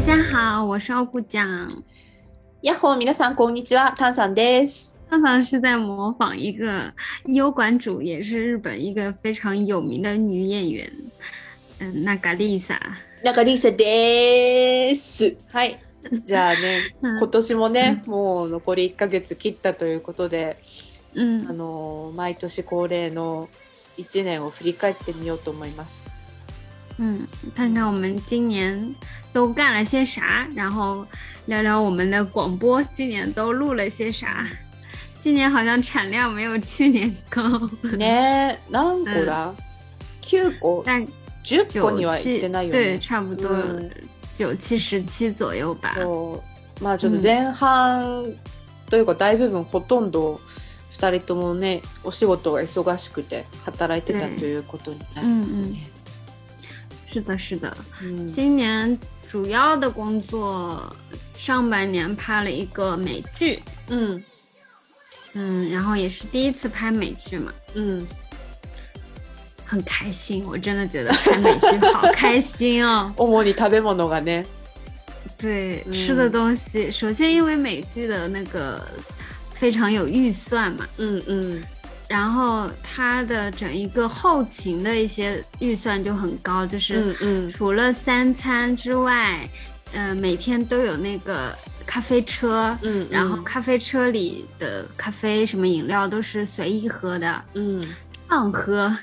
[0.00, 1.84] 大家好，我是奥古酱。
[2.62, 4.94] やっほー、皆さんこんにちは、タンさんです。
[5.10, 6.90] 上桑是在模仿一个
[7.26, 10.90] 优管主，也是日本一个非常有名的女演员，
[11.80, 12.80] 嗯，那嘎丽莎。
[13.22, 15.36] なんかリーサです。
[15.52, 15.78] はい。
[16.24, 20.64] じゃあね、うん今年もね、もう残り1ヶ月切ったということで、あ
[21.14, 23.50] 嗯のー毎年恒例の
[23.98, 26.09] 1年を振り返ってみようと思います。
[26.99, 28.95] 嗯，看看我们今年
[29.33, 31.05] 都干了些啥，然后
[31.47, 34.47] 聊聊我们的广播今年都录了些啥。
[35.19, 37.41] 今年好像产量没有去年高，
[37.97, 39.53] ねえ、何個だ、?
[40.21, 41.05] 9 個大
[41.43, 42.99] ?10 個九には行って期，对，ないよね。
[42.99, 43.89] 差不多嗯
[44.29, 45.93] 九期十期左右吧。
[45.95, 46.41] そ
[46.79, 48.25] うまあちょっと前半
[48.89, 50.39] というか大部分ほとんど
[50.91, 55.88] 2人ともねお仕事が忙しくて働いてた对ということになりますね。
[57.09, 57.75] 是的，是的。
[58.01, 60.95] うん今年主要的工作，
[61.31, 64.23] 上半年拍了一个美剧，うん
[65.33, 68.07] 嗯，然后也是第一次拍美剧嘛，うん
[69.65, 73.11] 很开心，我真的觉得拍美剧好开心哦。
[73.17, 74.45] 主に食べ物がね
[75.37, 78.87] 对，嗯吃的东西，首先因为美剧的那个
[79.53, 81.63] 非常有预算嘛，うんうん
[82.09, 89.49] 然后它的整一个后勤的一些预算就很高，就是うんうん除了三餐之外，
[89.93, 97.87] 呃，每天都有那个咖啡车，うん然后咖啡车里的咖啡什么饮料都是随意喝的，うん
[98.29, 98.95] 畅喝。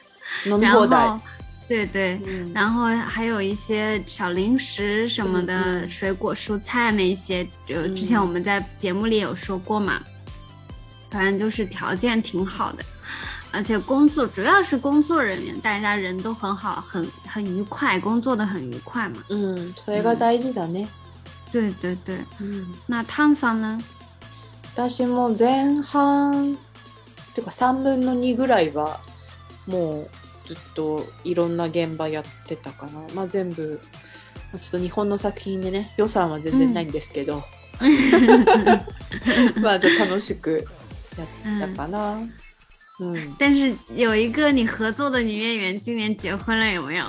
[0.46, 1.22] 飲み然后放題。，
[1.68, 10.00] 对对，うん然后还有一些小零食什么的，嗯嗯水果蔬菜那些，就嗯之前我们在节目里有说过嘛。
[11.10, 12.84] 反正就是条件挺好的，
[13.50, 19.22] 而且工作主要是工作人员，大家人都很好，很很愉快，工作的很愉快嘛。
[19.28, 20.88] うんそれが大事だね。
[21.52, 23.78] 对对对，うん那汤桑呢？
[24.74, 26.56] 私も前半っ
[27.34, 29.00] ていうか3分の2ぐらいは
[29.66, 30.10] もう
[30.48, 33.78] ずっといろんな現場やってたかな、まあ、全部
[34.50, 37.42] まあちょっと日本の作品でね予算は全然ないんですけど、
[39.60, 40.66] まあじゃあ楽しく
[41.21, 42.19] やったかな。
[42.99, 47.05] うん、但是有一个你合作的女演员今年结婚了，有没有？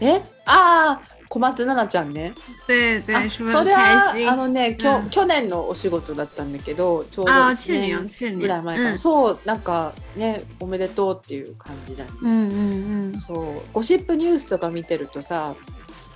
[0.00, 1.00] えああ
[1.30, 2.34] 小松菜奈ちゃんね。
[2.66, 4.36] 对对，あ是不是很それはあ？
[4.36, 12.10] のね、きょうん去年のお仕事だったんだけどちょうど啊，1去年年去年ぐらい前かな、嗯そうなんかねおめでとうっていう感じだね。
[12.22, 15.54] 嗯嗯そうゴシップニュースとか見てるとさ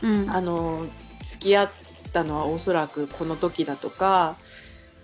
[0.02, 0.84] 嗯嗯あの
[1.24, 1.70] 付き合っ
[2.12, 4.36] たのはおそらくこの時だとか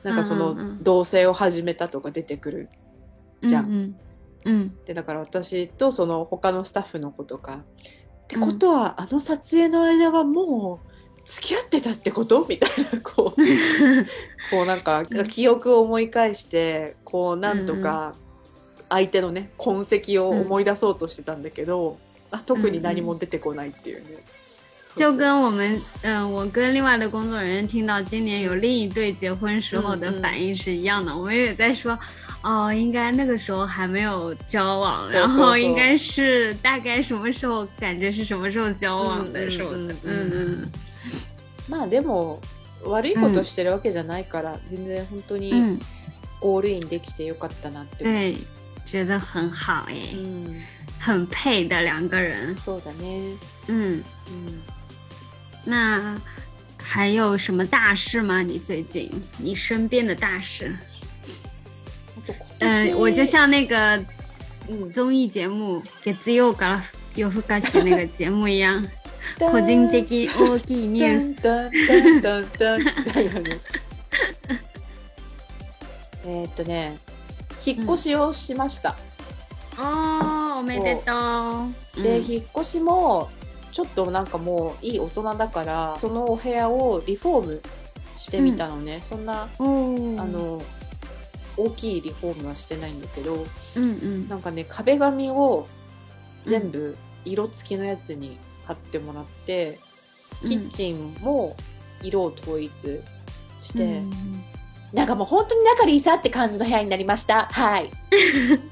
[0.03, 0.83] なんかそのうんうんうん。
[0.83, 2.69] 同棲を始めたとか出てくる
[3.43, 3.71] じゃん。
[3.71, 3.97] 嗯
[4.45, 7.65] 嗯でだから私とその他のスタッフの子とか。
[8.25, 12.47] ってことは、あの撮影の間はもう付き合ってたってこと？
[12.49, 13.41] みたいなこう。
[14.51, 18.15] こうなんかうん記憶を思い返してこうなんとか
[18.89, 21.99] 相手のね痕跡を思い出そうとしてたんだけど、
[22.31, 24.25] あ特に何も出てこないっていうね。
[24.96, 31.98] 就跟我们，嗯、我跟另外的工作人员听到今年有另一对结婚时候的嗯嗯反应是一样的，我们也在说，
[32.42, 40.70] 哦，应该那个时候还没有交往，对对对然后应该是大概什么时候，感觉是什么时候交往嗯的，什么的，嗯嗯嗯嗯
[41.70, 42.40] まあでも
[42.84, 45.80] 悪いことしてるわけじゃないから、全然本当に嗯，
[46.42, 48.16] オールインできてよかったなって思う。
[48.16, 48.38] 对，
[48.86, 50.62] 觉得很好哎，うん、
[50.98, 53.38] 很配的两个人，そうだね。
[53.68, 54.62] 嗯，うん
[55.66, 56.16] 那
[56.82, 58.42] 还有什么大事吗？
[58.42, 60.76] 你最近你身边的大事？
[62.60, 64.04] 嗯、我就像那个
[64.68, 66.84] うん综艺节目《月曜から
[67.16, 68.84] 夜更かし》那个节目一样，
[69.40, 71.42] 個人的大きいニュース。
[71.44, 71.72] ダン
[72.22, 73.60] ダンダンダンダンだよね
[76.26, 76.98] えーっとね
[77.66, 78.96] 引っ越しをしました、
[79.78, 81.12] 哦，おめでと
[81.98, 82.02] う。
[82.02, 83.30] で、嗯引っ越しも
[83.73, 87.63] ちょっとなんかもういい大人だからそのお部屋をリフォーム
[88.17, 90.63] してみたのね、そんな哦，あの
[91.57, 93.35] 大きいリフォームはしてないんだけど
[93.75, 95.67] 嗯嗯なんかね壁紙を
[96.45, 98.37] 全部色付きのやつに
[98.67, 99.79] 貼ってもらって、
[100.43, 101.57] キッチンも
[102.03, 103.01] 色を統一
[103.61, 104.45] して、嗯
[104.93, 107.47] なんかもう本当に仲リーサって感じの部屋になりました。
[107.51, 107.91] はい。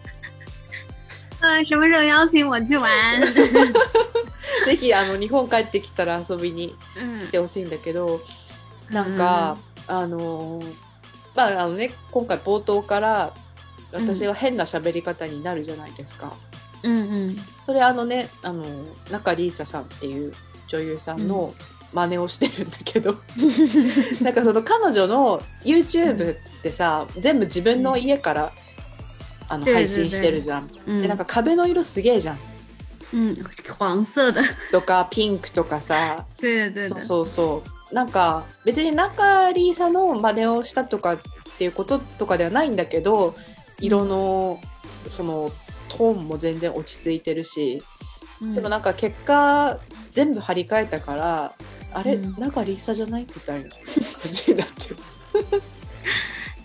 [1.40, 3.20] 呃，什么时候邀请我去玩？
[4.66, 8.20] ぜひあの日本帰ってきたら遊びに嗯来てほしいんだけど、
[8.90, 9.56] なんか、
[9.86, 10.74] あのー
[11.34, 13.32] まああのね今回冒頭から
[13.92, 16.32] 私が変な喋り方になるじゃないですか。
[16.82, 18.64] 嗯嗯それあのねあの
[19.10, 20.34] 中リーサさんっていう
[20.66, 21.54] 女優さんの
[21.92, 23.16] 真似をしてるんだけど
[24.22, 28.52] なんかその彼女の YouTube ってさ、全部自分の家から、
[29.50, 30.70] あの对配信してるじゃん。
[30.86, 32.38] 嗯でなんか壁の色すげえじゃん。
[33.12, 36.24] 嗯，黄色的，とかピンクとかさ。
[36.38, 37.94] 对的对的，そうそうそう。
[37.94, 41.20] なんか別に中里さんの真似をしたとかっ
[41.58, 43.34] ていうこととかではないんだけど
[43.80, 44.60] 色の
[45.08, 45.50] その
[45.88, 47.82] トーンも全然落ち着いてるし、
[48.40, 49.76] 嗯でもなんか結果
[50.12, 51.52] 全部張り替えたから
[51.92, 52.34] あれ、うん。
[52.38, 54.96] 中里さんじゃないみたいな感じになってる。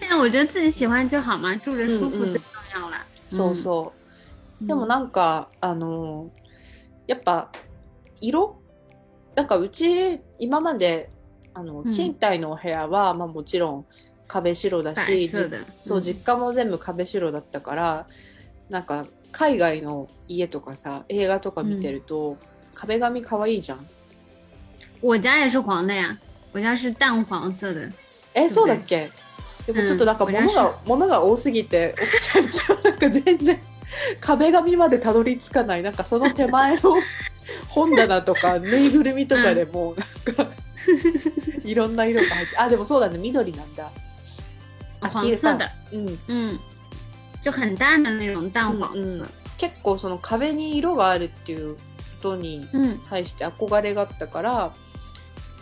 [0.07, 2.39] 但我觉得自己喜欢就好嘛，住着舒服嗯
[3.29, 3.93] そうそ
[4.61, 4.67] う。
[4.67, 6.31] でもなんかあの
[7.07, 7.49] やっぱ
[8.21, 8.55] 色？
[9.35, 11.09] なんかうち今まで
[11.53, 11.91] あの、うん。
[11.91, 13.85] 賃貸のお部屋は、まあ、もちろん
[14.27, 18.07] 壁白だ白し色的，そう嗯実家も全部壁白だったから
[18.69, 22.37] なんか海外の家とかさ映画とか見てると、
[22.73, 23.85] 壁紙可愛いじゃん。
[25.01, 26.17] 我家也是黄的呀，
[26.53, 27.91] 我家是淡黄色的。
[28.33, 29.09] えそうだっけ？
[29.67, 30.33] でもちょっとなんかうん。
[30.33, 33.59] 物が,、物が多すぎて奥ちゃんちはなんか全然
[34.19, 35.83] 壁紙までたどり着かない。
[35.83, 36.95] なんかその手前の
[37.69, 39.95] 本棚とかぬいぐるみとかでも
[40.27, 40.51] なんか
[41.63, 43.17] いろんな色が入ってあでもそうだね。
[43.17, 43.89] 緑なんだ。
[45.01, 46.59] あ黄色的，うん、嗯，
[47.43, 49.25] 就很淡的那种淡黄嗯色。
[49.57, 51.81] 結構その壁に色があるっていうこ
[52.21, 54.73] とに嗯対して憧れがあったから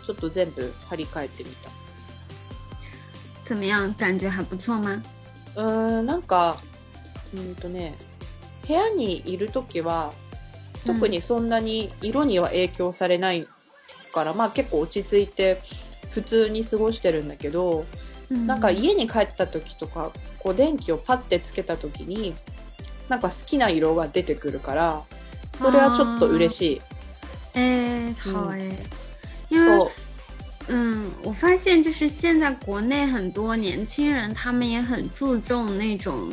[0.06, 1.70] ちょっと全部張り替えてみた。
[3.44, 3.92] 怎么样？
[3.94, 5.02] 感觉还不错吗？
[5.56, 6.56] うーんなんか
[7.34, 7.94] うんとね
[8.66, 10.12] 部屋にいる時は
[10.86, 13.46] 特にそんなに色には影響されない
[14.12, 15.60] から、まあ結構落ち着いて
[16.10, 17.84] 普通に過ごしてるんだけど、
[18.30, 22.34] 嗯なんか家に帰った時とかこう電気をパッてつけた時に
[23.08, 25.02] なんか好きな色が出てくるから
[25.58, 26.82] それはちょっと嬉しい。
[27.54, 28.30] 哎，好
[29.50, 29.90] そう
[30.67, 36.29] 嗯，我发现就是现在国内很多年轻人，他们也很注重那种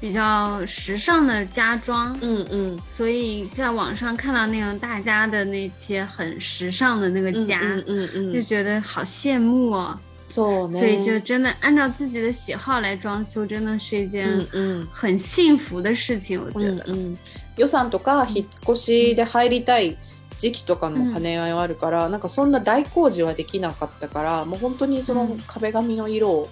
[0.00, 9.96] 比较时尚的家装，うんうん所以在网上看到那种大家的那些很时尚的那个うん家，うんうんうん就觉得好羡慕哦。
[10.28, 10.78] そうね。
[10.78, 16.84] 所以就真的按照自己的喜好来装修，真的是一件うんうん很幸福的事情，我觉得。
[16.86, 17.18] うんうん、
[17.56, 19.96] 予算とか引っ越しで入りたい
[20.43, 25.39] 時期とかの兼ね合いはあるから、なんかそんな大工事はできなかったからもう本当にそのうん。
[25.47, 26.49] 壁紙の色を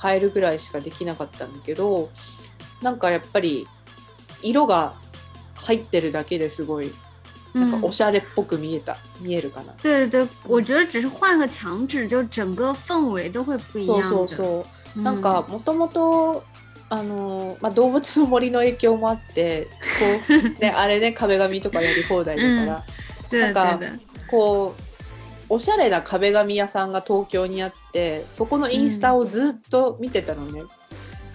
[0.00, 2.10] 変えるぐらいしかできなかったんだけど
[2.82, 3.66] なんかやっぱり
[4.42, 4.94] 色が
[5.56, 6.92] 入ってるだけですごい
[7.52, 9.74] なんか嗯おしゃれっぽく見えた、見えるかな。
[9.82, 14.02] 对对对，我觉得只是换个墙纸，就整个氛围都会不一そう。
[14.02, 14.44] そうそ
[14.96, 15.00] う。
[15.00, 15.02] 嗯。
[15.02, 16.44] なんかもともと
[16.88, 19.68] あの、まあ、動物の森の影響もあって
[20.28, 23.01] こう、 ね、あれね壁紙とかやり放題だから、对
[23.38, 23.78] なんか
[24.30, 24.82] こう
[25.54, 30.62] おしゃれな壁紙屋さんが東京にあってそこのインスタをずっと見てたのね、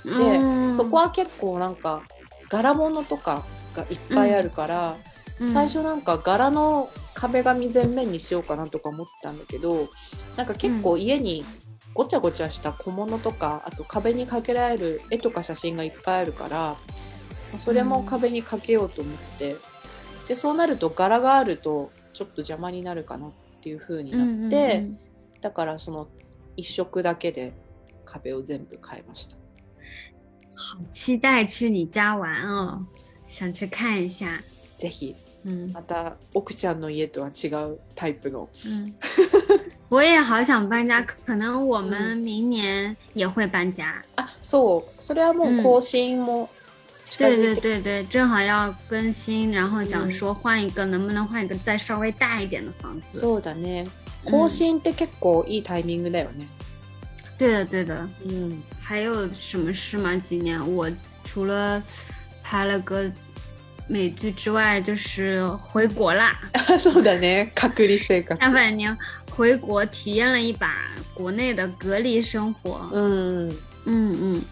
[0.06, 2.02] 嗯そこは結構なんか
[2.50, 3.44] 柄物とか
[3.76, 4.96] がいっぱいあるから、
[5.40, 9.88] 嗯最初なんか柄の壁紙全面にしようかなとか思ったんだけど
[10.36, 11.46] なんか結構家に
[11.94, 16.76] ごちゃごちゃした小物とかあと壁にかけられる絵とか写真がいっぱいあるからま
[17.58, 19.56] あそれも壁にかけようと思って、
[20.28, 23.32] でそうなると柄があるとちょっと邪魔になるかなっ
[23.62, 25.00] ていう風にな嗯って、嗯嗯
[25.40, 26.08] だからその
[26.56, 27.54] 一色だけで
[28.04, 29.36] 壁を全部変えました。
[30.56, 32.86] 好期待去你家玩哦，
[33.28, 34.42] 想去看一下。
[34.80, 35.16] ぜひ。
[35.44, 38.50] 嗯また奥ちゃんの家とは違うタイプの。
[38.66, 38.94] 嗯，
[39.90, 44.04] 我也好想搬家，可可能我们嗯明年也会搬家。
[44.16, 45.04] あそう。
[45.04, 46.57] それはもう更新も近
[47.19, 53.21] 对对づいて、对对，正好要更新，然后想嗯说换一个，能不能换一个再稍微大一点的房子？
[53.21, 53.87] そうだね
[54.25, 56.47] 嗯更新って結構いいタイミングだよね。
[57.37, 58.09] 对的对的。
[58.25, 60.17] うん、还有什么事吗？
[60.25, 60.89] 今年我
[61.25, 61.83] 除了
[62.43, 63.11] 拍了个
[63.89, 66.39] 美剧之外，就是回国啦。
[66.79, 68.37] そうだね隔離生活。
[68.37, 68.97] 下半年
[69.31, 72.89] 回国体验了一把国内的隔离生活。
[72.93, 73.49] うん
[73.85, 74.43] 嗯嗯，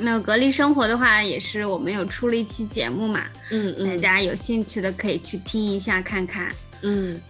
[0.00, 6.50] 那隔离生活的话，也是我们有出了一期节目嘛，大うんうん家有兴趣的可以去听一下看看。
[6.82, 7.20] うん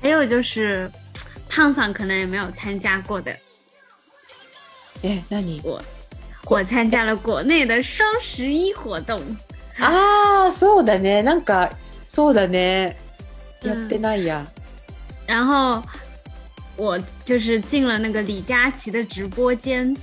[0.00, 0.90] 还有就是，
[1.48, 3.36] 烫桑可能也没有参加过的，
[5.02, 5.82] え何我
[6.46, 9.20] 我参加了国内的双十一活动。
[9.80, 11.70] ああそうだねなんか
[12.08, 12.96] そうだね
[13.62, 14.46] うんやってないや。
[15.26, 15.82] 然后
[16.76, 19.96] 我就是进了那个李佳琦的直播间，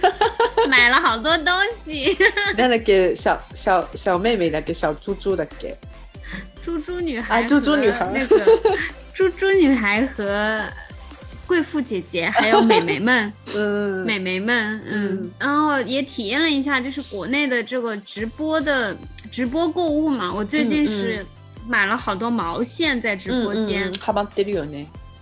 [0.69, 1.53] 买了好多东
[1.83, 2.15] 西。
[2.55, 5.75] なんだっけ小小小妹妹だっけ小猪猪だっけ
[6.61, 8.45] 猪猪女孩和啊猪猪女孩那个
[9.13, 10.63] 猪猪女孩和
[11.47, 18.95] 贵妇姐姐还有美眉 们，うん美眉们，嗯嗯，然后也体验了一下，就是国内的这个直播的
[19.31, 20.31] 直播购物嘛。
[20.31, 21.25] 我最近嗯嗯是
[21.67, 23.93] 买了好多毛线在直播间，うん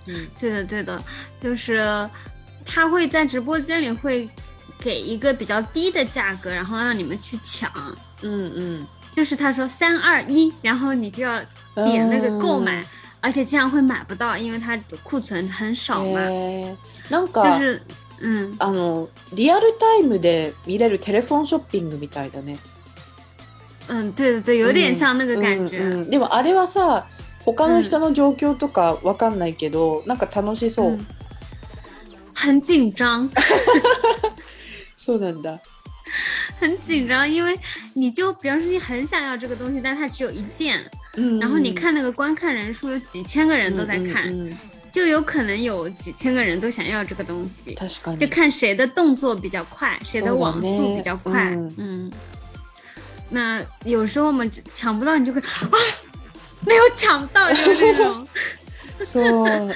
[0.08, 0.14] うんハマってるよね。
[0.14, 1.02] うん对的对的，
[1.40, 2.10] 就是
[2.66, 4.30] 他会在直播间里会
[4.80, 7.72] 给一个比较低的价格，然后让你们去抢。
[8.22, 8.88] うんうん。
[9.16, 11.42] 就是他说三二一，然后你就要
[11.76, 12.86] 点那个购买，
[13.20, 16.20] 而且这样会买不到，因为它库存很少嘛。
[16.22, 16.76] へー
[17.10, 17.82] なん就か、是
[18.22, 22.60] 嗯，あのリアルタイムで見れるテレフォンショッピングみたいだね。
[23.88, 25.80] 嗯，对对对，有点像那个感觉。
[25.80, 27.08] うんうんでもあれはさ
[27.46, 31.06] 他の人の状況とかわかんないけど、なんか楽しそう、嗯
[32.36, 33.30] 很紧张，
[34.98, 35.60] そうなんだ
[36.58, 37.60] 很紧张，因为
[37.96, 40.80] 你就比方说你很想要这个东西，但它只有一件，
[41.18, 44.54] うん然后你看那个观看人数有几千个人都在看，うんうん
[44.90, 51.52] 就有可能有几千个人都想要这个东西，確かに就看谁的动作比较快，谁的网速比较快。
[51.52, 52.12] そうだね嗯，
[53.30, 55.70] 那有时候我们抢不到，你就会啊，
[56.66, 58.28] 没有抢到，就是那种。
[59.06, 59.74] そう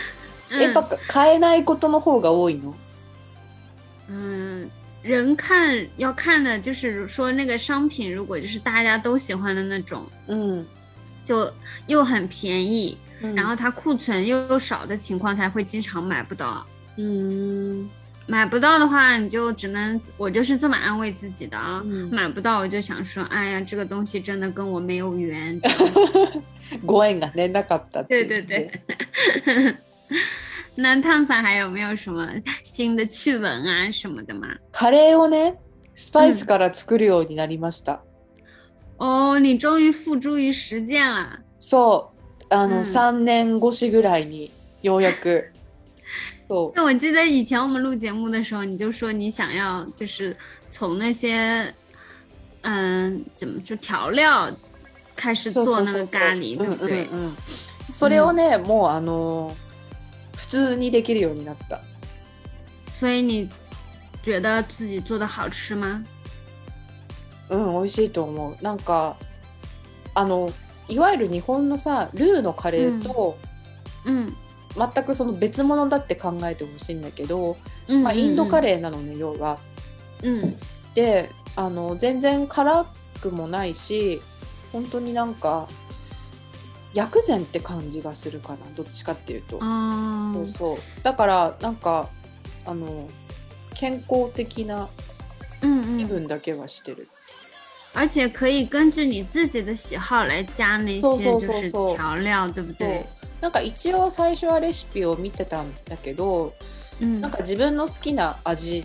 [0.51, 2.75] やっ嗯ぱ買えないことの方が多いの
[4.10, 4.70] 嗯，
[5.01, 10.65] 人看要看的就是说那个商品，如果就是大家都喜欢的那种，うん、
[11.24, 11.51] 就
[11.88, 16.65] 又很便宜，うん然后它库存又少的情况，才会经常买不到。
[16.98, 17.89] うん
[18.27, 21.82] 买不到的话，你就只能我就是这么安慰自己的啊。
[21.86, 25.60] 嗯买不到，我就想说，哎呀，这个东西真的跟我没有缘。
[26.86, 29.75] ご縁がねなかったっていう对对对。
[30.75, 32.27] 那烫伞还有没有什么
[32.63, 34.58] 新的趣闻啊什么的吗？
[34.72, 35.55] カレーをね
[35.93, 38.00] スパイスから作るようになりました、
[38.98, 41.41] 哦，你终于付诸于实践了。
[41.60, 42.12] そ
[42.50, 44.51] うあの、うん3年越しぐらいに
[44.82, 45.51] ようやく
[46.48, 50.36] そう因为我记得以前我们录节目的时候，你就说你想要就是
[50.72, 51.74] 从那些，
[52.62, 54.51] 嗯，怎么说调料
[55.15, 57.08] 开始そうそうそう做那个咖喱，对不对？
[57.08, 57.36] うんうんうん
[57.93, 59.55] それをね、もうあの
[60.36, 61.82] 普通にできるようになった
[62.93, 63.50] 所以你
[64.24, 66.03] 觉得自己做的好吃吗？
[67.50, 69.17] うん美味しいと思うなんか
[70.15, 70.51] あの
[70.88, 73.38] いわゆる日本のさルーのカレーと、
[74.05, 74.34] 嗯
[74.76, 77.56] 全くその別物だって考えてほしいんだけど、
[77.88, 78.60] 嗯，まあ、インドカー。
[78.60, 79.58] レーなのね要は。
[80.22, 80.56] 嗯
[80.94, 82.87] であの全然辛
[83.20, 84.20] くもないし
[84.72, 85.68] 本当になんか
[86.92, 89.58] 薬膳って感じがするかなどっちかっていうと。
[89.58, 92.08] そう哦，そうだからなんか
[92.66, 93.06] あの
[93.75, 94.88] 健康的な
[95.60, 97.08] 気分だけはしてる。
[97.94, 103.06] 而且可以根据你自己的喜好来加那そうそう些就是そうそう调料，对不そう对？
[103.40, 106.54] なんか一応最初はレシピを見てたんだけど
[107.00, 108.85] 嗯なんか自分の好きな味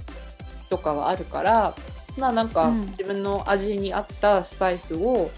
[0.70, 1.76] とかはあるから
[2.18, 2.82] まあなんかうん。
[2.88, 5.32] 自分の味に合ったスパイスを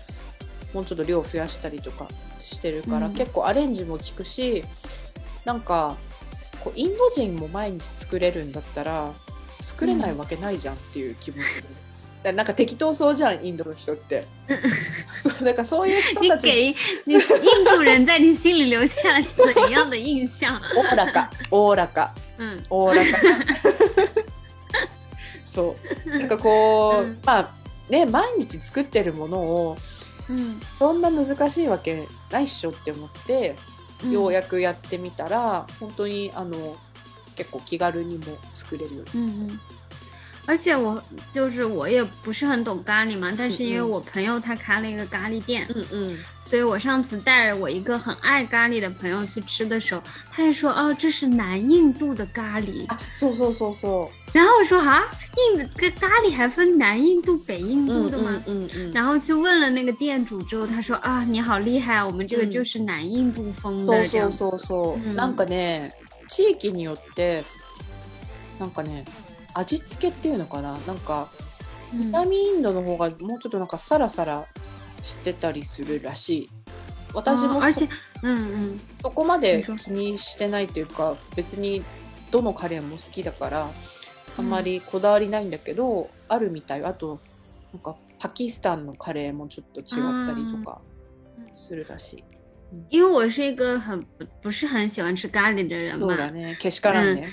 [0.74, 2.07] もうちょっと量増やしたりとか
[2.41, 3.13] してるから、うん。
[3.13, 4.63] 結構アレンジも効くし
[5.45, 5.95] なんか
[6.60, 9.13] こうインド人も毎日作れるんだったら
[9.62, 11.67] 作れないわけないじゃんっていう気もする。
[12.32, 14.27] なんか適当そうじゃんインドの人って。
[15.22, 16.48] そう なんかそういう人你たち。
[16.48, 17.20] 给你印
[17.65, 20.60] 度人在你心里留下了怎样的印象？
[20.75, 21.32] おおらか。
[21.51, 22.13] おおらか。
[22.38, 23.17] 嗯おおらか。
[25.46, 26.10] そう。
[26.10, 27.20] なんかこう、うん。
[27.25, 27.50] まあ
[27.89, 29.77] ね毎日作ってるものを
[30.29, 33.55] 嗯そんな難しいわけないっしょって思って、
[34.03, 36.75] 嗯，ようやくやってみたら本当にあの
[37.36, 39.24] 結構気軽にも作れるように。
[39.24, 39.60] 嗯嗯，
[40.47, 41.00] 而且我
[41.32, 54.09] 就是我也不是很懂咖喱嘛，但是因为嗯嗯我朋友他开了一个咖喱店，うんうん所以我上次带我一个很爱咖喱的朋友去吃的时候，他也说哦这是南印度的咖喱，あそうそうそうそう。
[54.32, 55.04] 然后我说啊
[55.54, 58.42] 印度这咖喱还分南印度、北印うん度的吗？
[58.47, 64.28] うんうんうん然后去问了那个店主之后，他说啊你好厉害啊，我们这个嗯就是南印度风そう的这样。
[64.32, 65.92] そうそうそう、うんなんかね
[66.26, 67.44] 地域によって
[68.59, 69.04] なんかね
[69.55, 70.77] 味付けっていうのかな？
[70.85, 71.29] なんか
[71.93, 74.45] 嗯南インドの方がもうちょっとなんかサラサラ
[75.01, 76.50] してたりするらしい。
[77.13, 77.88] 私もそ哦而且
[78.21, 81.83] 嗯嗯そこまで気にしてないというか別に
[82.29, 83.69] どのカレーも好きだから
[84.38, 86.83] あんまりこだわりないんだけど、あるみたい。
[86.83, 87.21] あと
[87.71, 89.88] なんかパキスタンのカレーもちょっと違っ
[90.27, 90.81] たりとか
[91.53, 92.24] するらしい、
[92.89, 96.57] 因为我是一个很不不是很喜欢吃咖喱的人嘛，そうだね。
[96.59, 97.29] けしからんね、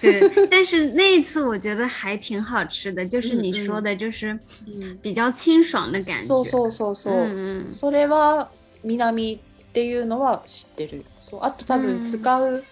[0.00, 6.28] 对， 但是那一次我觉得还挺好吃的，就是你说的，就是うん比较清爽的感觉。
[6.28, 8.48] そうそうそうそれは
[8.84, 9.38] 南っ
[9.72, 11.04] ていうのは知ってる。
[11.30, 11.40] そう。
[11.42, 12.64] あと多分使う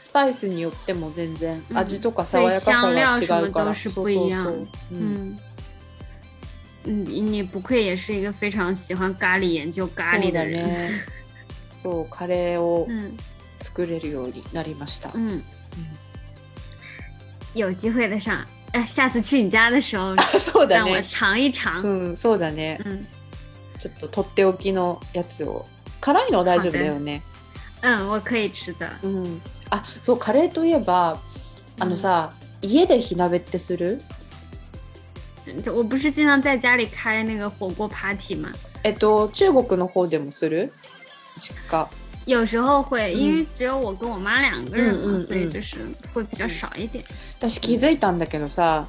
[0.00, 1.78] スパイスによっても全然うん。
[1.78, 4.44] 味とか爽やかさが違うから、对香料什么都是不一样。
[4.44, 4.98] そうそうそう。
[4.98, 5.38] うん。
[6.84, 10.68] 嗯，嗯，你不愧也是一个非常喜欢咖喱、研究咖喱的人。
[11.80, 13.16] そう カレーを嗯
[13.60, 15.40] 作れるようになりました、嗯，
[17.54, 21.82] 有机会的上，哎，下次去你家的时候 そうだ让我ね尝一尝。
[21.82, 22.80] うんそうだね。
[22.84, 23.04] 嗯
[23.78, 25.66] ちょっととっておきのやつを。
[26.00, 27.22] 辛いのは大丈夫だよね。
[27.82, 28.88] 嗯，我可以吃的。
[29.02, 29.40] うん。
[29.70, 31.18] あそうカレーといえば
[31.78, 34.00] あのさ、家で火鍋ってする？
[35.64, 38.52] 就我不是经常在家里开那个火锅 party 吗？
[38.84, 40.72] えっと中国の方でもする？
[41.40, 41.88] 実家
[42.26, 45.78] 有时候会，嗯因为只有我跟我妈两个人嘛，所以就是
[46.12, 47.04] 会比较少一点。
[47.40, 48.86] 私気づいたんだけどさ、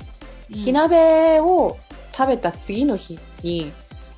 [0.50, 0.56] うん。
[0.56, 1.78] 火鍋を
[2.12, 3.72] 食べた次の日に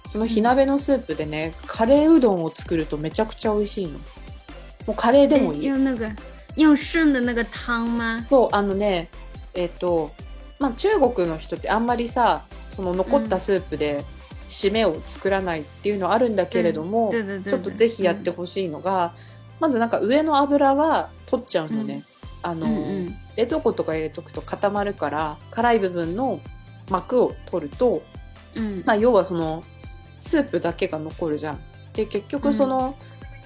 [0.10, 3.94] その火鍋のスープでね、カレーうどんを作るとめちゃくちゃ美味しいの。
[4.88, 5.66] もうカレーでもいい。
[5.66, 6.12] 用那个
[6.56, 8.26] 用剩的那个汤吗？
[8.30, 9.10] そうあのね
[9.54, 10.12] えっ、と
[10.60, 14.04] まあ中国の人ってあんまりさその残ったスープで
[14.48, 19.14] 締めを作らないっていうのはあるんだけれども、对对对ちょっとぜひやってほしいのが、
[19.60, 22.04] まずなんか上の油は取っちゃうのね、
[22.44, 26.40] あの、嗯嗯冷蔵庫とか入れとくと固まるから辛い部分の
[26.90, 28.02] 膜を取ると、
[28.56, 29.64] 嗯まあ、要はその
[30.20, 31.60] スープだけが残るじゃん。
[31.94, 32.96] で結局その、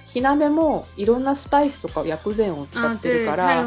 [0.06, 3.64] 火鍋もいろんなスパイスとか薬膳を使啊，ってる对，から。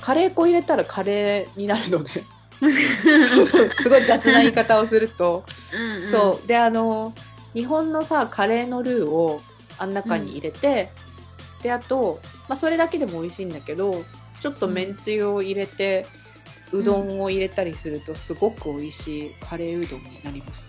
[0.00, 2.24] カレー粉入れたらカレーになるので
[3.80, 6.46] すごい雑な言い方をすると、嗯，嗯そう。
[6.46, 7.14] であの
[7.54, 9.40] 日本のさカレーのルーを
[9.78, 10.90] あん中に入れて、
[11.62, 14.04] であと、まあ、それだけでも美味しいんだけど
[14.40, 16.06] ちょっとめんつゆを入れて、
[16.72, 20.68] うどんを入れたりするとすごく美味しいカレーうどんになります。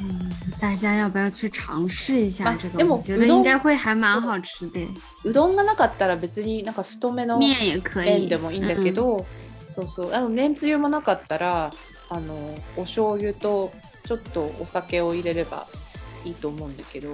[0.00, 0.30] 嗯，
[0.60, 2.86] 大家要不要去尝试一下啊这个？
[2.86, 4.86] 我觉得うどん应该会还蛮好吃的，
[5.24, 7.38] うどんがなかったら別になんか太めの。
[7.38, 9.26] 麺でもいいんだけど、
[9.78, 10.14] そうそう。
[10.14, 11.72] あのめんつゆもなかったら
[12.10, 12.34] あの
[12.76, 13.72] お醤油と
[14.04, 15.66] ちょっとお酒を入れれば
[16.24, 17.10] いいと思うんだけど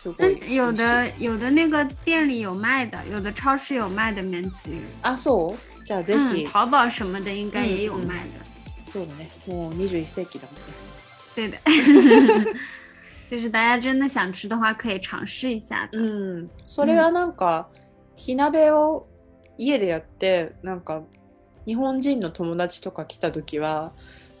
[0.00, 5.56] すごい嗯，嗯有的有的那个店里有卖的，有的超市有卖的面子鱼，あそう？
[5.86, 8.90] じゃあぜ嗯，ひ、淘宝什么的应该也有卖的。
[8.92, 9.30] そうだね。
[9.46, 10.74] もう21世紀だもんね。
[11.34, 11.58] 对的，
[13.30, 15.98] 就是大家真的想吃的话，可以尝试一下的。
[15.98, 16.50] うん。
[16.66, 17.68] それはなんか、
[18.16, 19.06] 火鍋を
[19.56, 21.02] 家でやってなんか
[21.66, 23.92] 日本人の友達とか来た時は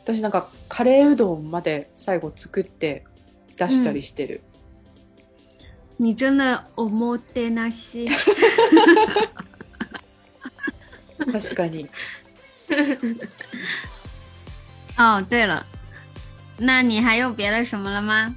[0.02, 3.04] 私なんかカレーうどんまで最後作って
[3.56, 4.40] 出したりしてる、
[6.00, 8.06] 你真的おもてなし。
[11.30, 11.88] 確かに。
[14.98, 15.64] 哦，对了，
[16.58, 18.34] 那你还有别的什么了吗？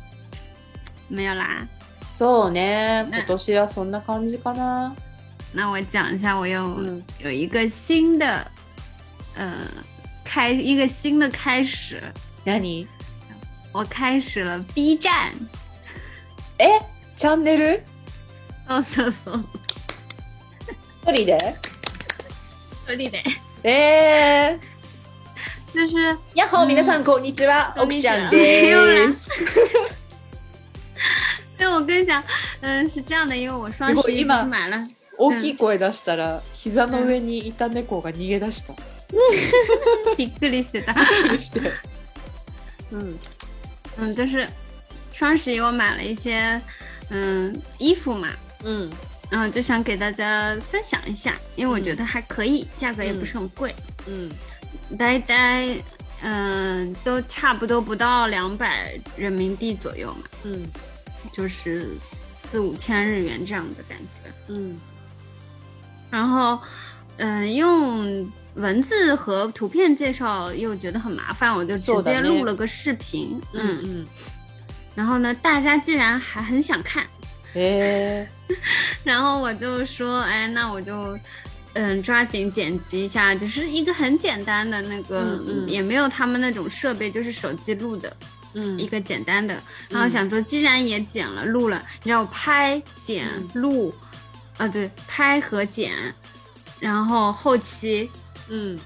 [1.08, 1.68] 没有啦。
[2.12, 3.04] そうね。
[3.10, 3.26] ね。
[3.26, 4.94] 今年はそんな感じかな。
[5.54, 8.46] 那我讲一下，我有、嗯有一个新的，
[9.36, 9.68] 呃，
[10.24, 12.02] 开一个新的开始，
[12.46, 12.88] 何？
[13.72, 15.34] 我开始了 B 站。
[16.58, 16.82] え？
[17.18, 17.82] チャンネル？
[18.68, 19.46] そうそうそう。
[21.08, 21.56] 一人で？
[22.86, 23.24] それで。
[23.64, 25.98] えー、就是
[26.36, 27.74] やっほーうん皆さんこんにちは。
[27.78, 29.30] 奥ちゃんです。
[31.58, 32.24] 对，我跟你讲，
[32.62, 38.74] 嗯，是这样的，因为我双十一买了，大きい声出したら膝の上にいた猫が逃げ出した、
[40.17, 40.95] びっくりしてた。
[41.39, 41.73] して
[42.93, 43.19] うん
[43.99, 44.49] 嗯，就是
[45.13, 46.61] 双十一我买了一些
[47.11, 48.29] 嗯衣服嘛，
[48.65, 48.91] うん
[49.31, 53.75] 然后就想给大家分享一下，因为我觉得还可以，价格也不是很贵，
[54.07, 54.31] うん
[54.97, 55.77] 大概
[56.23, 60.63] 嗯都差不多不到两百人民币左右嘛，うん
[61.33, 61.97] 就是
[62.43, 64.31] 四五千日元这样的感觉。
[64.49, 64.81] うん
[66.11, 66.59] 然后，
[67.19, 73.41] 嗯、用 文字和图片介绍又觉得很麻烦，我就直接そうだね录了个视频。
[73.53, 74.07] うん嗯，うん
[74.95, 77.05] 然后呢，大家竟然还很想看，
[77.55, 78.27] へえ
[79.05, 81.19] 然后我就说，哎，那我就。
[81.75, 88.17] 嗯，抓紧剪辑一下，就是一个很简单的那个，嗯嗯也没有他们那种设备，就是手机录的
[88.55, 89.57] うん一个简单的。
[89.89, 93.95] 然后想说，既然也剪了录了，你知道拍、剪、嗯录，
[94.57, 95.93] 啊对，拍和剪，
[96.81, 98.11] 然后后期，
[98.49, 98.79] うん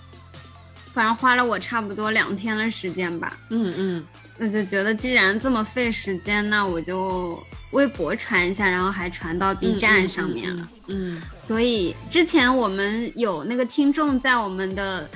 [0.93, 3.37] 反正花了我差不多两天的时间吧。
[3.51, 4.05] うんうん
[4.39, 7.41] 我就觉得既然这么费时间，那我就
[7.71, 10.69] 微博传一下，然后还传到 B 站上面了。
[10.89, 15.09] うん所以之前我们有那个听众在我们的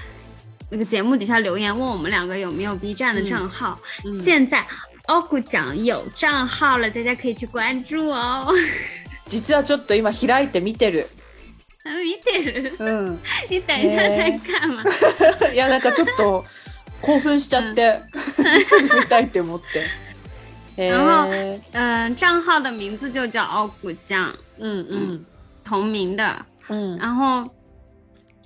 [0.71, 3.79] 那个节目底下留言，问我们两个有没有 B 站的账号。
[4.05, 4.65] うん现在
[5.07, 8.53] 欧古讲有账号了，大家可以去关注哦。
[9.31, 11.07] 実はちょっと今開いて見てる。
[11.86, 12.76] 見てる？
[12.80, 13.20] うん。
[13.50, 14.84] 你等一下再看嘛。
[15.54, 16.46] いやなんかちょっと
[17.02, 18.02] 興奮しちゃって、
[18.34, 18.42] す
[18.88, 19.84] ぐ見たいって思って。
[20.78, 25.26] えー、嗯，账号的名字就叫傲骨酱，うんうん
[25.64, 26.46] 同名的。
[26.70, 27.52] うん然后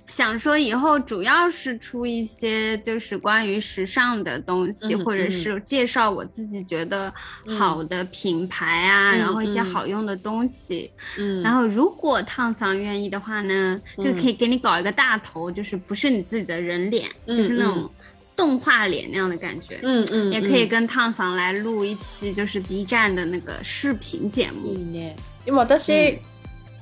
[0.09, 7.11] 想说以后主要是出一些就是关于时尚的东西，嗯或者是介绍我自己觉得
[7.57, 10.91] 好的品牌啊，嗯然后一些嗯好用的东西。
[11.17, 11.41] うん。
[11.41, 17.91] 然后如果烫桑愿意的话呢，就嗯可以给你搞一个大头，就是不是你自己的人脸，就是那嗯种
[18.35, 19.79] 动画脸那样的感觉。
[19.81, 24.73] うんうん、也可以跟烫桑来录一期，就是 B 站的那个视频节い目。
[24.73, 25.15] いね。
[25.45, 26.19] 今私、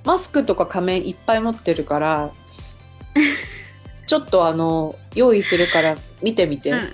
[0.03, 2.31] マスクとか仮面いっぱい持ってるから、
[4.06, 6.70] ちょっとあの用意するから見てみて。
[6.70, 6.88] 嗯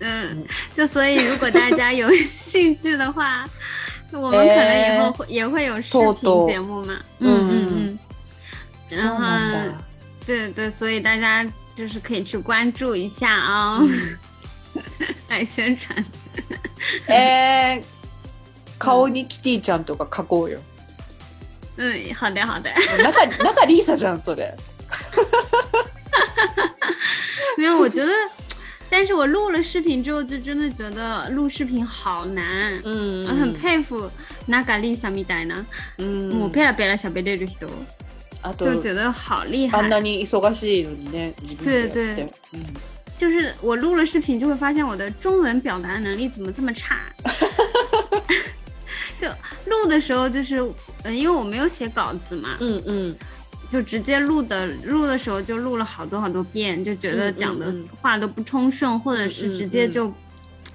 [0.00, 3.44] 嗯，就所以如果大家有兴趣的话，
[4.12, 7.00] 我们可能以后会、也会有视频节目嘛。
[7.18, 7.98] 嗯嗯
[8.90, 9.76] 嗯。
[10.24, 11.44] 对对，所以大家
[11.74, 13.80] 就是可以去关注一下啊、
[15.28, 16.04] 来宣传。
[17.08, 17.82] えー、
[18.78, 20.60] 顔にキティちゃんとか描こうよ。
[21.76, 22.70] 嗯，好的好的。
[23.02, 24.56] 中中リーサじゃんそれ。
[27.57, 28.11] 没有，我觉得，
[28.89, 32.81] 但是我录了视频之后，就真的觉得录视频好难。
[32.83, 34.09] うん我很佩服
[34.47, 35.65] 那个 Lisa みたいな、
[35.97, 37.67] うんもうペラペラ喋れる人，
[38.41, 39.79] あと就觉得好厉害。
[39.79, 41.93] あんなに忙しいのにね自分でやって。
[41.93, 42.63] 对对うん
[43.19, 46.97] 就是我录了视频，就会发现我的中文表达能力怎么这么差。
[49.19, 49.29] 就
[49.65, 50.57] 录的时候，就是
[51.03, 53.15] 呃，因为我没有写稿子嘛，うんうん。
[53.71, 60.13] 就直接录的，录的时候就录了好多好多遍，就觉得嗯嗯讲的嗯话都不通顺，或者是直接就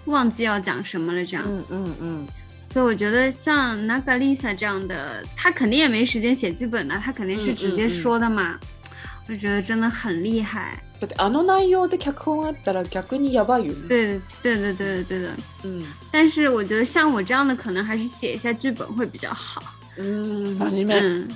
[0.06, 1.44] 忘记要讲什么了这样。
[1.46, 2.26] うんうんうん。
[2.70, 8.58] 所以我觉得像 Naga Lisa 这样的，他肯定也没时间写剧本的，他肯定是直接说的嘛。
[9.28, 10.82] 我觉得真的很厉害。
[11.00, 13.86] だってあの内容で脚本あったら逆にやばいよね。
[13.86, 15.30] 对对对对对的。
[15.64, 15.84] うん。
[16.10, 19.62] 但是我觉得像我这样的，可能还是写一下剧本会比较好。
[19.96, 21.08] うん真面目。
[21.08, 21.28] 嗯，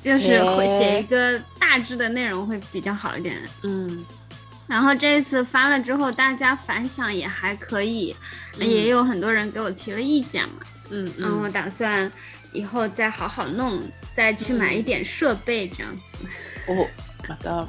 [0.00, 3.36] 就是会写一个大致的内容会比较好一点。
[3.62, 4.04] うん。
[4.66, 8.16] 然后这一次发了之后，大家反响也还可以，
[8.58, 10.54] 嗯也有很多人给我提了意见嘛。
[10.90, 12.10] うん然后我打算
[12.52, 13.80] 以后再好好弄，
[14.14, 16.00] 再去买一点设备这样子。
[16.68, 16.86] お
[17.28, 17.66] また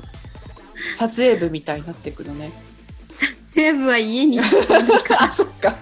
[0.98, 2.52] 撮影部みたいになってくのね。
[3.54, 4.40] 全部は家に。
[4.40, 4.44] あ
[5.32, 5.76] そっか。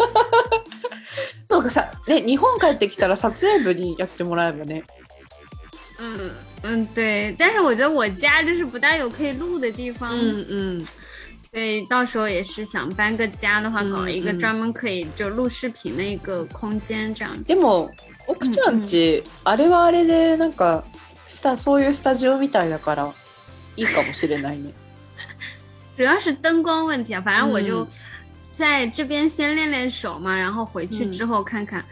[1.49, 4.86] そうかさね日本帰ってきたら撮影部にやってもらえばね。
[5.99, 6.31] 嗯
[6.63, 7.36] 嗯，对。
[7.38, 10.86] 但是我觉得我家就是不大有可以录的地方，うんうん。
[11.53, 17.31] 所以到时候也是想搬个家的话，嗯搞一个嗯专门可以就录视频的一个空间这样。
[17.43, 17.91] でも
[18.27, 20.86] 奥ちゃんち、あれはあれでなんか
[21.27, 23.13] スタそういうスタジオみたいだから
[23.75, 24.71] いいかもしれないね。
[25.97, 27.88] 主要是灯光问题啊，反正我就嗯
[28.57, 31.84] 在这边先练练手嘛，然后回去嗯之后看看，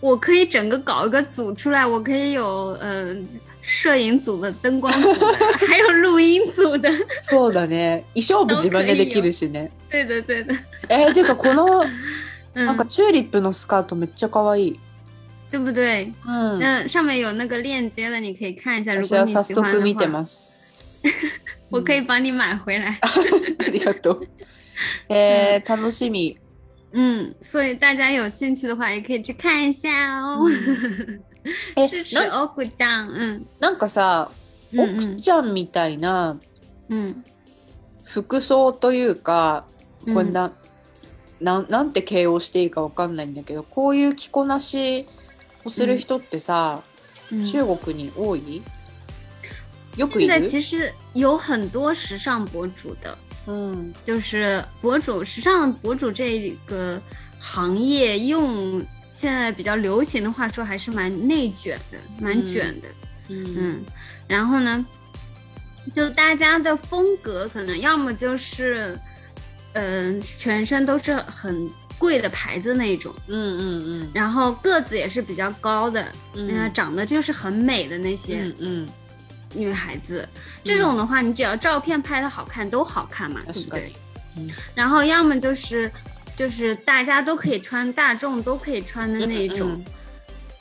[0.00, 3.14] 我可以整个搞一个组出来，我可以有呃
[3.60, 6.90] 摄影组的、灯光组的，还有录音组的。
[7.30, 8.02] そうだね。
[8.14, 9.70] 衣装部自分でできるしね。
[9.88, 10.54] 对的，对的，
[10.88, 11.84] えー、ていうかこの
[12.54, 14.80] なんか嗯，チューリップのスカートめっちゃ可愛い。
[15.52, 16.12] 对不对？
[16.26, 16.58] うん。
[16.58, 18.94] 那上面有那个链接的，你可以看一下。
[18.94, 20.50] 如私は果你喜欢早速見て的话，ます。
[21.70, 22.98] 我可以帮你买回来。
[23.00, 24.26] ありがとう。
[25.08, 26.36] えー、楽しみ。
[26.99, 30.47] 嗯，所以大家有兴趣的话，也可以去看一下哦。
[31.77, 33.45] え支持な欧股酱，嗯。
[33.59, 34.29] なんかさ、
[34.73, 36.37] 嗯奥ちゃんみたいな
[36.89, 37.23] 嗯
[38.03, 39.65] 服装というか、
[40.05, 40.51] 嗯これな
[41.39, 45.07] なんなんて形容していいかわかんないんだけどこういう着こなし
[45.63, 46.81] をする人ってさ、
[47.31, 47.45] 嗯。
[47.45, 48.61] 中国に多い？
[49.95, 50.33] よくいる？
[50.33, 53.15] 现在其实有很多时尚博主的，
[53.46, 57.00] うん就是博主时尚博主这个
[57.40, 62.88] 行业用现在比较流行的话说，还是蛮内卷的，蛮卷的。
[63.28, 63.80] うん嗯，
[64.28, 64.84] 然后呢，
[65.94, 68.98] 就大家的风格可能要么就是，
[69.74, 76.04] 嗯、全身都是很贵的牌子那种，うんうん然后个子也是比较高的，
[76.34, 78.88] うん嗯、长得就是很美的那些うんうん
[79.54, 80.28] 女孩子。
[80.64, 83.92] 这种的话，你只要照片拍的好看，都好看嘛，对不对確かに？
[84.36, 85.90] 嗯然后要么就是
[86.36, 89.72] 就是大家都可以穿，大众都可以穿的那种。
[89.74, 89.84] 嗯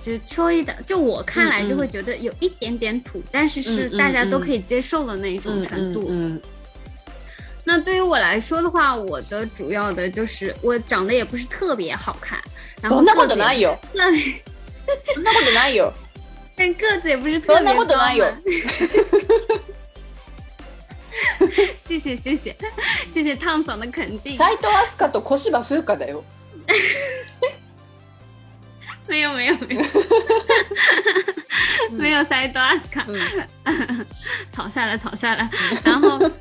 [0.01, 6.07] 就秋衣的，就我看来嗯嗯就会觉得有一点点土，但是是嗯嗯大家都可以接受的那一种程度。
[6.09, 6.41] うん
[7.63, 12.41] 那对于我来说的话，我的主要的就是我長得也不是特别好看，
[12.81, 14.11] 然后そんなこ と特别ないよ特
[16.55, 18.37] 但个子也不是特别そんなこと高ないよ嘛。
[21.79, 22.55] 谢谢谢 谢
[23.13, 24.37] 谢谢烫嫂的肯定。
[24.37, 26.23] 斎藤飛鳥と小芝風花だよ。
[29.07, 29.83] 没有没有没有
[31.91, 34.05] 没有塞多阿斯卡，うん
[34.53, 35.49] 草下来草下来。
[35.83, 36.31] 然后，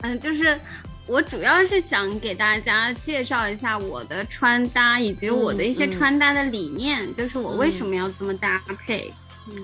[0.00, 0.58] 嗯，就是
[1.06, 9.12] 我主要是想给大家介绍一下我的穿搭以及我的一些嗯嗯穿搭的理念，就是我为什么要这么搭配。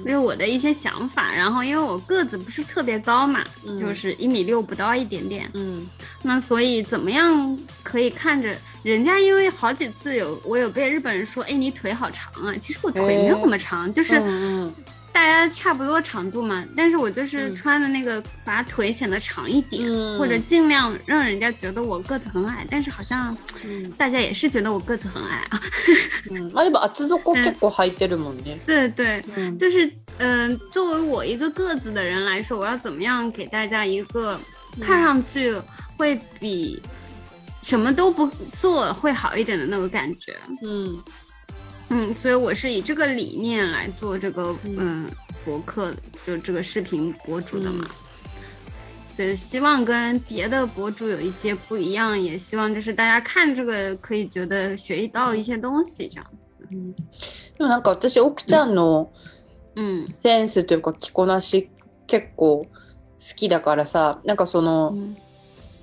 [0.04, 5.88] 就是我的一些想法，然后因为我个子不是特别高嘛，嗯就是一米六不到一点点，うん
[6.20, 9.20] 那所以怎么样可以看着人家？
[9.20, 12.52] 因为好几次有我有被日本人说，哎，你腿好长啊！
[12.60, 14.26] 其实我腿没有那么长，就是う
[14.66, 14.74] ん
[15.12, 16.64] 大家差不多长度嘛。
[16.76, 22.66] 但是我就是嗯穿的那个，把腿显得长一点，嗯或者尽量让人家觉得我个子很矮。
[22.70, 25.60] 但是好像うん大家也是觉得我个子很矮啊。
[26.30, 28.58] うんまあでも厚底結構履いてるもんね。
[28.66, 29.86] 对对，うん就是
[30.18, 34.38] 嗯、呃作为我一个个子的人来说，我要怎么样给大家一个
[34.80, 35.54] 看上去
[35.96, 36.80] 会比
[37.62, 38.26] 什么都不
[38.60, 40.36] 做会好一点的那个感觉？
[40.62, 40.98] うん
[41.92, 45.10] 嗯，所以我是以这个理念来做这个嗯嗯
[45.44, 45.92] 博客，
[46.26, 47.88] 就这个视频博主的嘛。
[49.16, 56.66] 所以希望跟别的博主有一些不一样，也希望就是大家看这个可以觉得学到一些东西这样子。
[56.70, 59.10] でもなんか私奥ちゃんの
[59.74, 61.70] 嗯センスというか着こなし
[62.06, 62.68] 結構好
[63.34, 65.16] きだからさなんかその嗯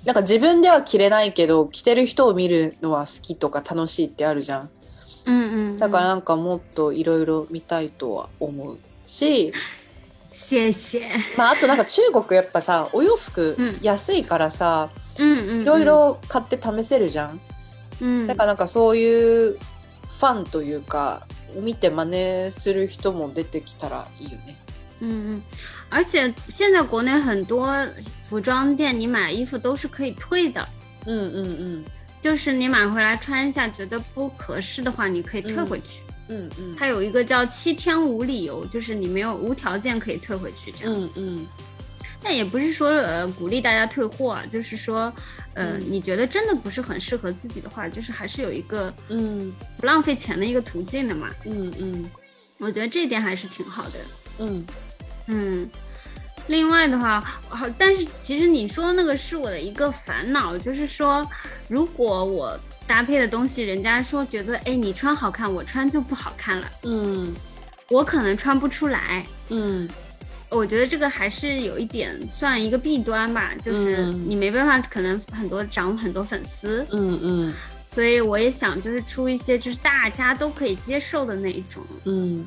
[0.04, 4.70] なんか自分では着れないけど着てる人を見るのは好きとか楽しいってあるじゃん
[5.25, 9.53] 嗯嗯，だからなんかもっといろいろ見たいとは思うし。
[11.37, 13.77] まあ、あとなんか中国やっぱさお洋服うん。
[13.81, 17.39] 安いからさいろいろ買って試せるじゃん。
[18.01, 22.05] 嗯，だからなんかそういうファンというか見て真
[22.45, 24.55] 似する人も出てきたらいいよね。
[25.01, 25.41] 嗯嗯，
[25.89, 27.67] 而且现在国内很多
[28.27, 30.65] 服装店，你买衣服都是可以退的，
[31.05, 31.85] うんうんうん
[32.20, 36.00] 就是你买回来穿一下，觉得不合适的话，你可以退回去。
[36.28, 40.92] うんうん它有一个叫七天无理由，就是你没有无条件可以退回去这样。
[40.92, 41.46] うんうん
[42.20, 45.12] 但也不是说呃鼓励大家退货啊，就是说
[45.54, 51.28] 呃、嗯你觉得真的不是很适合自己的话，就是还是有一个うん不浪费钱的一个途径的嘛。
[51.44, 52.10] うんうん
[52.58, 53.98] 我觉得这点还是挺好的。
[54.38, 54.66] うん
[55.28, 55.70] 嗯，
[56.48, 61.28] 另外的话，好，但是其实你说的那个是我的一个烦恼，就是说，
[61.70, 67.34] 如果我搭配的东西，人家说觉得，哎，你穿好看，我穿就不好看了，うん
[67.88, 69.26] 我可能穿不出来。
[69.48, 69.88] うん
[70.48, 82.46] 我觉得这个还是有一点算一个弊端吧，就是嗯你没办法，可能很多涨很多粉丝，うんうん所以我也想就是出一些就是大家都可以接受的那一种うん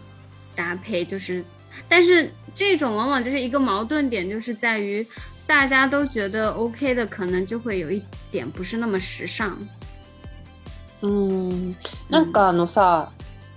[0.56, 1.44] 搭配，就是，
[1.90, 5.06] 但是这种往往就是一个矛盾点，就是在于
[5.47, 9.57] 大家都觉得 OK 的，可能就会有一点不是那么时尚。
[11.03, 11.77] うん。
[12.09, 13.11] なんかあのさ、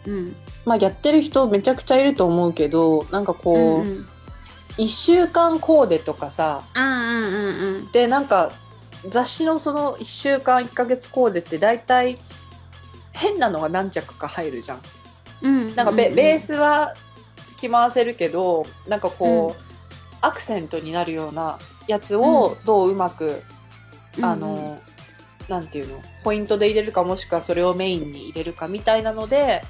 [0.06, 0.34] 嗯。
[0.65, 4.06] まあ、やってる人めちゃくちゃいると思うけどなんかこう、嗯
[4.78, 8.52] 1週間コーデとかさ嗯嗯嗯嗯でなんか
[9.10, 12.19] 雑誌のその1週間1ヶ月コーデって大体
[13.12, 14.82] 変なのが何着か入るじゃん。
[15.41, 16.93] 嗯，なんかベ,、ースは
[17.58, 19.62] 着回せるけどなんかこう、
[20.21, 23.41] アクセントになるようなやつをどううまく、
[24.17, 24.78] 嗯あの、
[25.47, 29.63] なんていうのポイントで入れるかもしくはそれをメインに入れるかみたいなので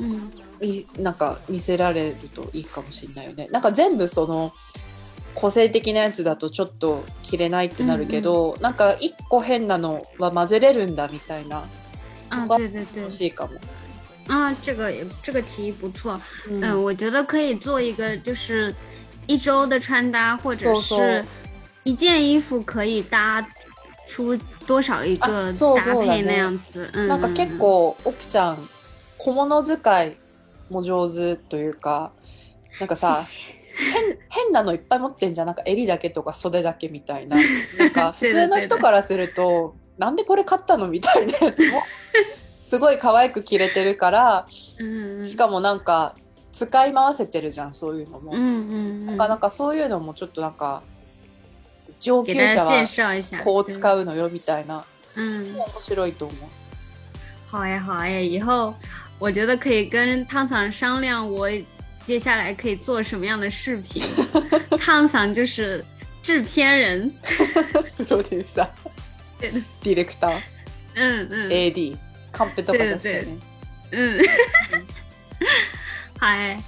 [0.00, 3.48] 嗯みなんか見せられるといいかもしれないよね。
[3.50, 4.52] なんか全部その
[5.34, 11.64] 個性的なやつだとちょっと着れないってなるけど、なんか一個変なのは混ぜれるんだみたいな
[12.30, 13.54] 啊，对对对欲，しいかも。
[14.28, 16.20] 啊，这个也这个提议不错。
[16.48, 18.74] うん嗯，我觉得可以做一个，就是
[19.30, 21.24] 一周的穿搭，或者是
[21.84, 23.40] 一件衣服可以搭
[24.04, 26.90] 出多少一个啊そう搭そうだね配那样子。
[26.94, 28.68] 嗯，なんか結構奥ちゃん
[29.18, 30.16] 小物使い
[30.68, 32.10] も上手というか
[32.80, 33.22] なんかさ
[33.94, 37.36] 変変なのいっぱい持ってんじゃんなんか襟だけとか袖だけみたいな。
[37.78, 41.32] なんか 普通の人からするとなんでこれ買ったのみたいな。
[41.34, 41.82] やつも
[42.68, 44.46] すごい可愛く着れてるから
[44.80, 46.14] 嗯しかもなんか
[46.52, 48.32] 使い回せてるじゃんそういうのも。
[48.34, 50.82] 嗯嗯なかな嗯，かそういうのもちょっとなんか
[52.00, 52.70] 上给級者は。
[53.44, 54.84] こう对使うのよみたいな
[55.16, 56.36] 嗯，面白いと思う。
[57.50, 58.74] 好呀好呀，以后
[59.18, 61.50] 我觉得可以跟汤桑商量，我
[62.04, 64.02] 接下来可以做什么样的视频。
[64.78, 65.84] 汤桑就是
[66.22, 67.12] 制片人。
[67.96, 68.68] プロデューサー
[69.40, 70.40] 对的ディレクター
[70.94, 71.48] 嗯嗯。
[71.48, 71.96] AD
[72.32, 73.26] カンペとか出して
[76.19, 76.19] ね。
[76.19, 76.63] 嗯， 嗨，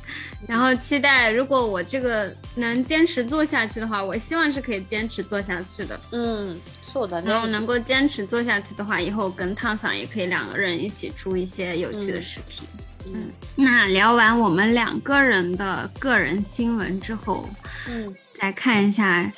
[0.47, 5.99] 然后期待，如果我这个能坚持做下去的话，我希望是可以坚持做下去的。
[6.11, 6.57] うん、
[6.93, 7.65] そうだ然后能ね。
[7.65, 12.67] 够坚持做下去的话，以后跟烫桑也可以两个人一起出一些有趣的视频。
[13.05, 17.47] うん、那聊完我们两个人的个人新闻之后，
[17.87, 19.31] うん、再看一下，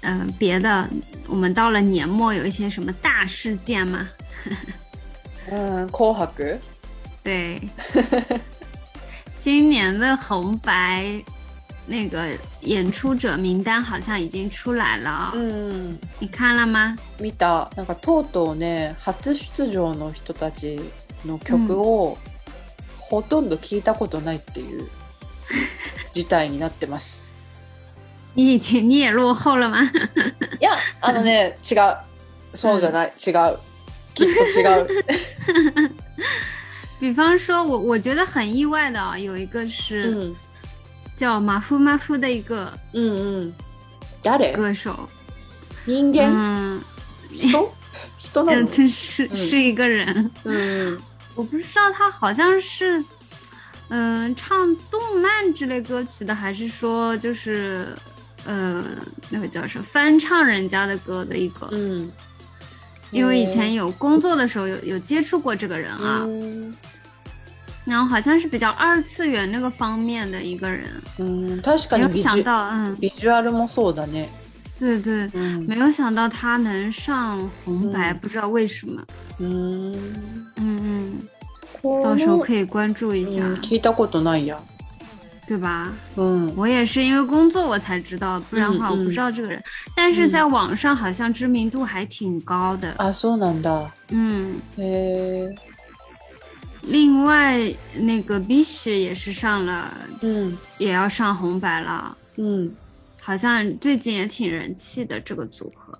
[0.00, 0.88] 嗯、别的，
[1.28, 4.08] 我们到了年末有一些什么大事件吗？
[5.50, 6.58] うん、紅白。
[7.22, 7.60] 对，
[9.43, 11.23] 今年的红白
[11.87, 12.27] 那个
[12.61, 16.95] 演出者名单好像已经出来了，うん、你看了吗？
[17.19, 17.69] 見た。
[17.75, 20.79] なんかとうとうね、初出場の人たち
[21.25, 22.19] の曲を、
[22.99, 24.87] ほとんど聞いたことないっていう
[26.13, 27.31] 事態になってます。
[28.35, 29.81] 你已经你也落后了吗？
[29.81, 30.69] いや、
[31.01, 31.97] あのね、違う。
[32.53, 33.07] そうじゃない。
[33.07, 33.57] 違う。
[34.13, 34.87] きっと違う。
[37.00, 40.34] 比方说，我我觉得很意外的啊，有一个是うん、
[41.14, 43.52] 叫马夫马夫的一个うん、うん。
[44.22, 45.08] 誰歌手，
[45.84, 46.80] 人間、嗯，
[47.30, 47.62] 人人
[48.44, 50.98] な嗯，の这是嗯是一个人，うん。
[51.34, 53.04] 我不知道他好像是，
[53.88, 57.94] 嗯、唱动漫之类歌曲的，还是说就是，
[58.44, 58.84] 呃，
[59.28, 61.68] 那个叫什么翻唱人家的歌的一个。
[61.70, 62.10] うん。
[63.12, 66.74] 因为以前有工作的时候有有接触过这个人啊，うん
[67.84, 70.84] 然后好像是比较二次元那个方面的一个人，
[71.18, 74.28] うん、確か没有にビジュ想到，嗯，ビジュアルもそうだね。
[74.78, 79.02] 对对，うん没有想到他能上红白，嗯不知道为什么，
[79.38, 79.94] うん
[80.56, 81.18] 嗯
[81.80, 84.56] こ嗯，到时候の可以关注一下，うん聞いたことないや。
[85.46, 85.92] 对吧？
[86.16, 86.52] うん。
[86.56, 89.62] 我也是因为工作我才知道，不然的话嗯嗯我不知道这个人。
[89.94, 92.92] 但是在网上好像知名度还挺高的。
[92.98, 93.86] あ、そうなんだ。
[94.10, 95.54] 嗯，へえ。
[96.82, 97.58] 另外
[97.98, 100.58] 那个 Bish 也是上了，うん。
[100.78, 102.76] 也要上红白了，うん。
[103.20, 105.98] 好像最近也挺人气的这个组合。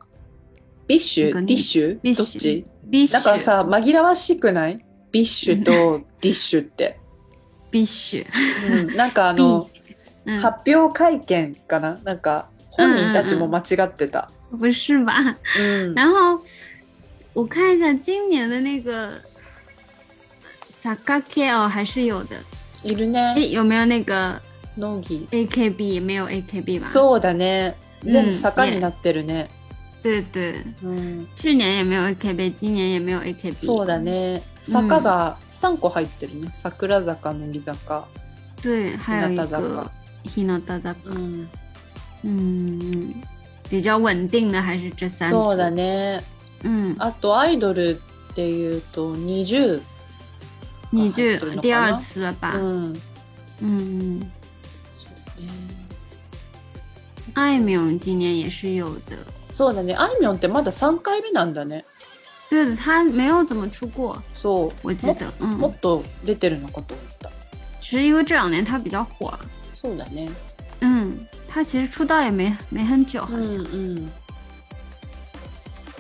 [0.87, 7.01] ビッシュなんかねディッシュビッシュどっち Bish なんかさ、紛らわしくないビッシュとディッシュって。
[7.73, 8.25] Bish，
[8.71, 8.97] うん。
[8.97, 9.69] なんかあの、
[10.25, 14.31] 嗯，発表会見かななんか、本人たちも間違ってた。
[14.51, 15.37] 不是吧？
[15.59, 15.95] うん。
[15.95, 16.41] 然后
[17.35, 19.21] 我看一下今年的那个
[20.82, 22.36] Sakake 哦，还是有的。
[22.84, 23.36] いるね。
[23.36, 24.42] 诶，有没有那个
[24.78, 25.28] ノギ。
[25.30, 26.02] AKB？
[26.02, 26.88] 没有 AKB 吧？
[26.88, 27.76] そうだね。
[28.04, 29.50] 全部うん坂になってるね。
[30.02, 31.28] 对对，うん。
[31.36, 33.64] 去年也没有 AKB，今年也没有 AKB。
[33.64, 34.42] そうだね。
[34.64, 36.50] 坂が3個入ってるね。
[36.54, 38.06] 桜坂、乃木坂、
[38.64, 39.92] 对，还有一日向个坂。
[40.24, 40.96] 日向坂。
[41.06, 41.48] うん。
[42.24, 43.14] 嗯，
[43.70, 45.76] 比较稳定的还是这三そうだ组。
[45.76, 46.24] ね。
[46.64, 48.00] 嗯，あとアイドル
[48.32, 49.82] っていうと20。
[50.91, 52.55] 你就入ってるのかな第二次了吧？
[52.55, 53.01] うん。
[53.63, 54.21] 嗯，
[54.97, 55.49] そうね
[57.35, 59.17] 艾淼今年也是有的。
[59.53, 59.95] そうだね。
[59.97, 61.85] あいみょんってまだ3回目なんだね。
[62.49, 64.73] 对的，他没有怎么出过，そう。
[64.83, 65.33] 我记得。
[65.41, 67.31] 嗯，もっと出てるのかと思った。
[67.81, 69.37] 只是因为这两年他比较火。
[69.75, 70.31] そうだね。
[70.81, 73.63] 嗯，他其实出道也没没很久，好う像。
[73.63, 74.09] んうん。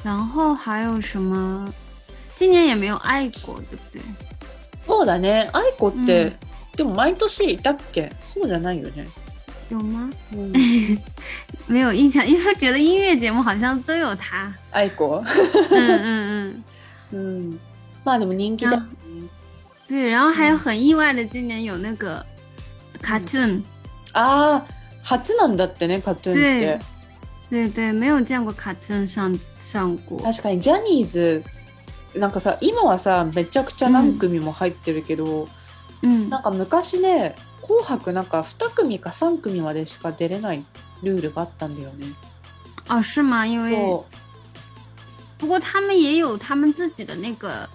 [0.04, 1.66] 然后还有什么？
[2.36, 4.02] 今年也没有爱过，对不对？
[4.87, 5.49] そうだね。
[5.53, 6.33] あいこって、うん
[6.77, 8.13] でも毎年いたっけ？
[8.33, 9.05] そうじゃないよね。
[9.69, 10.09] 有吗？
[10.33, 10.53] うん、
[11.67, 14.53] 没有印象，因为觉得音乐节目好像都有他。
[14.71, 15.21] あいこ
[15.69, 16.63] 嗯嗯
[17.11, 17.59] 嗯， うん。
[18.05, 18.85] まあでも人気だ。
[19.89, 20.09] 对。
[20.09, 22.25] 然后还有很意外的，今年有那个
[23.03, 23.61] cartoon，、
[24.13, 24.65] ああ、
[25.03, 26.79] 初なんだってね、カトゥーンって。
[27.49, 30.21] 对对，没有见过 cartoon 上上过。
[30.23, 31.43] 確かにジャニーズ、
[32.15, 35.47] なんかさ、今はさ、めちゃくちゃ何組も入ってるけど、
[36.01, 40.63] 嗯なんか昔ね、紅白なんか2組か3組までしか出れない
[41.03, 42.07] ルールがあったんだよね。
[42.87, 43.45] 哦，是吗？
[43.45, 44.05] 因为そ
[45.37, 47.69] 不过他们也有他们自己的那个，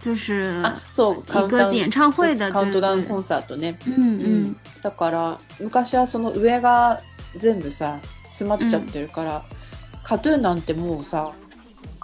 [0.00, 0.62] 就是う。
[0.62, 3.78] あ、そう、一个演唱会的，カウントダウンコンサートね。
[3.86, 7.00] 嗯嗯だから昔はその上が
[7.36, 9.42] 全部さ詰まっちゃってるから、
[10.04, 11.32] カトゥーンなんてもうさ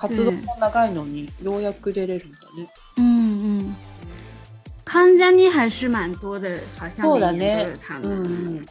[0.03, 2.69] 活動も長いのにようやく出れるんだね。
[2.97, 3.75] 嗯嗯，
[4.85, 7.79] 康佳妮还是蛮多的，好像そうだね。
[7.89, 8.01] う们。
[8.01, 8.67] んうん。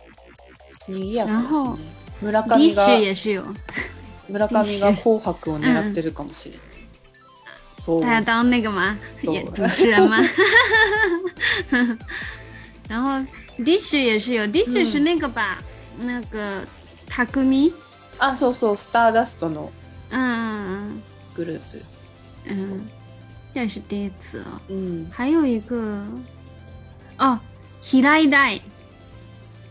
[0.90, 1.80] 賑やかだし然后ね。
[2.22, 3.44] 村上が也是有，
[4.30, 6.62] 村上が紅白を狙ってるかもしれない。
[7.80, 8.04] そう。
[8.04, 8.98] 他要当那个吗？
[9.22, 10.18] 对也主持人吗？
[12.90, 13.26] 然后
[13.58, 15.60] Dish 也是有，Dish 嗯是那个吧？
[16.02, 16.66] 那个
[17.10, 17.72] Takumi，
[18.20, 19.72] あ、そうそう、スターダストの
[20.12, 21.02] 嗯
[21.35, 21.83] グループ。
[22.47, 22.81] 嗯嗯，
[23.55, 24.61] 这也是第一次哦。
[24.69, 25.07] うん。
[25.11, 26.05] 还有一个
[27.19, 27.39] 哦，
[27.83, 28.61] 平井大，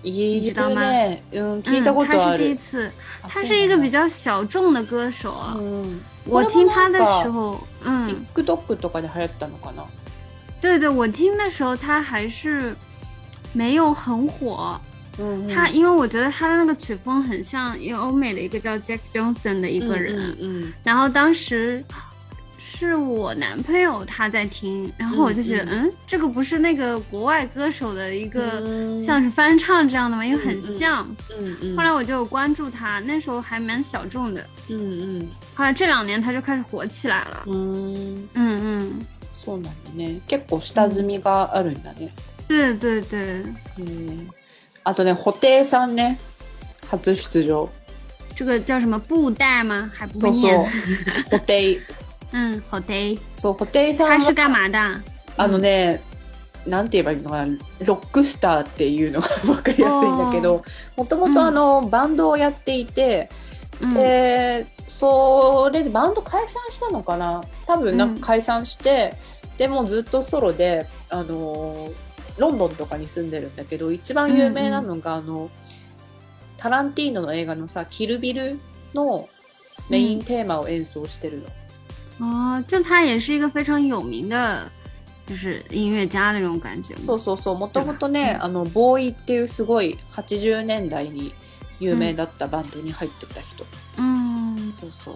[0.03, 1.21] い知道吗るね。
[1.31, 2.57] うん、聞いたことあ嗯、他是第一る。
[2.57, 2.91] 次，
[3.23, 3.83] あ他是一个比。
[3.83, 5.55] そう较小众的歌手啊。
[5.55, 9.85] なんだうん我听他的时これも候，嗯， TikTok とかで流行ったのかな。
[10.59, 12.75] 对对，我听的时候他还是
[13.53, 14.79] 没有很火。
[15.19, 21.83] うんうん他因为我觉得他的那个曲风很像因为欧美的一个叫 Jack Johnson 的一个人，うんうんうん然后当时
[22.59, 30.25] 是我男朋友他在听，然后我就觉得，嗯这个不是那个国外歌手的一个うん像是翻唱这样的吗？
[30.25, 31.07] 因为嗯很像。
[31.29, 34.45] うんうん后来我就有关注他，那时候还蛮小众的。
[34.69, 37.43] うん后来这两年他就开始火起来了。
[37.45, 38.91] うんうん嗯嗯，
[39.33, 40.19] そうなんだね。
[40.27, 42.09] 結構下積みがあるんだね。
[42.49, 43.45] 对对对，
[43.77, 44.27] うん
[44.84, 46.18] あとね、布袋さんね。
[46.90, 47.68] 初出場。
[48.34, 48.98] 这个叫什么？
[48.98, 49.90] 布袋吗？
[49.94, 50.66] 还不会そうそ念う。。
[51.30, 51.80] 布袋。
[52.32, 53.18] 嗯，好的。
[53.36, 55.02] そう、布袋さ他是干嘛的？
[55.36, 56.00] あのね、
[56.66, 60.62] なんて言えばいいのかな、ロックスターっていうのが 分かりやすいんだけど、
[60.96, 63.28] もともとあの、バンドをやっていて、
[63.80, 67.42] 嗯で、それでバンド解散したのかな？
[67.66, 69.14] 多分なんか解散して、
[69.56, 71.88] でもずっとソロで、あの、
[72.38, 75.50] ロンドンとかに住んでるんだけど、一番有名なのが、あの、
[76.56, 78.58] タランティーノの映画のさ、キルビル
[78.94, 79.28] の
[79.88, 81.46] メインテーマを演奏してるの。
[82.20, 84.70] 哦，就他也是一个非常有名的，
[85.26, 86.94] 就是音乐家的那种感觉。
[86.96, 87.00] 嘛。
[87.06, 87.58] そうそうそう。
[87.58, 91.32] もともとね、あのボーイっていうすごい80年代に
[91.78, 93.64] 有名だったバンドに入ってた人、
[93.96, 95.14] 嗯，そうそう。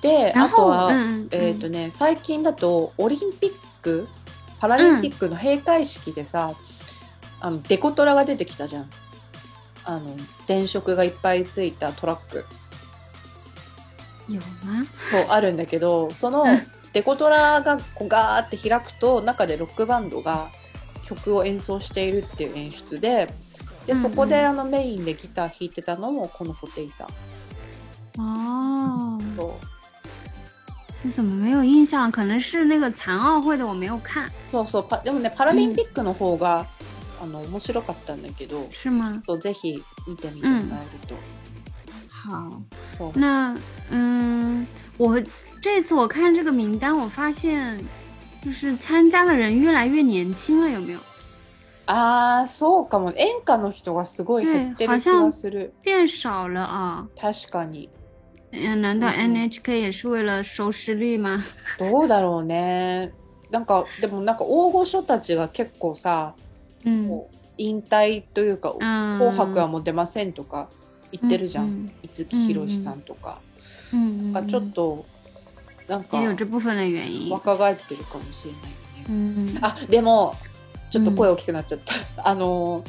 [0.00, 3.52] であとは、嗯えっ、とね最近だとオリンピッ
[3.82, 4.06] ク
[4.60, 6.52] パラリンピックの閉会式でさ、
[7.40, 8.90] あのデコトラが出てきたじゃん。
[9.84, 12.44] あの電飾がいっぱいついたトラック？
[15.10, 16.60] そうあるんだけどそのうん。
[16.94, 20.48] デコトラがこうガーって開くと中でロックバンドが
[21.04, 23.32] 曲を演奏しているっていう演出で
[23.86, 24.02] でうんうん。
[24.02, 27.08] そこであのメインでギター弾いてたのもこのホテイさん。
[28.20, 29.77] 哦，そう
[31.03, 32.09] 你怎么没有印象？
[32.11, 36.65] 可能是那个残奥会的我没有看，そうそうパでもねパラリンピックの方が、
[37.21, 39.21] あの面白かったんだけど是吗？
[39.25, 41.15] とぜひ見てみてもらえると、
[42.09, 43.55] 好，そう那
[43.91, 44.65] 嗯，
[44.97, 45.21] 我
[45.61, 47.77] 这次我看这个名单，我发现
[48.41, 50.99] 就是参加的人越来越年轻了，有没有？
[51.85, 57.07] ああそうかも演歌の人がすごい減ってる気がする变少了啊？
[57.19, 57.89] 確かに
[58.52, 59.34] 嗯，难道嗯嗯。
[59.50, 61.42] NHK 也是为了收视率吗？
[61.78, 63.12] どうだろうね。
[63.50, 66.34] なんかでもなんか大御所たちが結構さ
[66.84, 70.68] 嗯もう引退というか「嗯，紅白はもう出ません」とか
[71.12, 73.38] 言ってるじゃん、嗯五木ひろしさんとか、
[73.92, 75.06] 嗯，がちょっと
[75.88, 76.18] なんか。
[76.18, 76.36] 若
[77.56, 79.54] 返ってるかもしれないよね。
[79.56, 80.34] 嗯あでも
[80.90, 81.94] ちょっと声大きくなっちゃった。
[82.28, 82.84] あの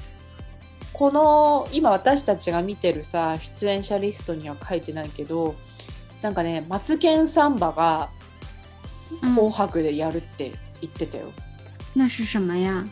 [1.00, 5.56] この今私たちが見てるさ出演者リストには書いてないけど
[6.22, 8.10] なんかね「マツケンサンバ」が
[9.22, 11.32] 「紅嗯，白」でやるって言ってたよ。
[11.96, 12.86] 那是什么呀？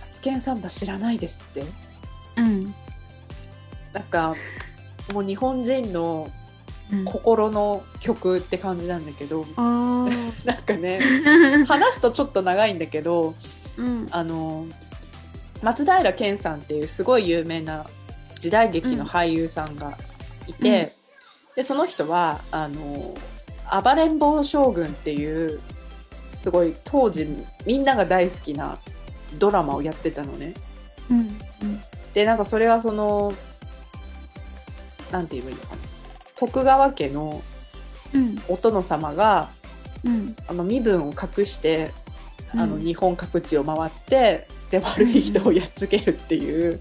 [0.00, 1.64] マツケンサンバ知らないですって。
[2.36, 2.72] 嗯
[3.92, 4.34] なんか
[5.12, 6.30] もう日本人の
[6.90, 10.08] 嗯，心の曲って感じなんだけど哦，
[10.46, 11.00] なんかね
[11.66, 13.34] 話すとちょっと長いんだけど
[13.76, 14.66] 嗯あの
[15.62, 17.86] 松平健さんっていうすごい有名な
[18.38, 19.96] 時代劇の俳優さんが
[20.48, 20.96] いて、
[21.54, 23.14] でその人はあの
[23.82, 25.60] 「暴れん坊将軍」っていう
[26.42, 27.28] すごい当時
[27.64, 28.78] みんなが大好きな
[29.38, 30.54] ドラマをやってたのね。
[31.08, 31.80] 嗯嗯
[32.14, 33.32] でなんかそれはその
[35.10, 35.82] なんて言えばいいのかな。
[36.36, 37.40] 徳川家の
[38.12, 39.50] 嗯お殿様が
[40.04, 41.92] 嗯あの身分を隠して
[42.52, 42.80] あのうん。
[42.82, 46.80] 日本各地を回ってで悪い人をやっつけるっていう、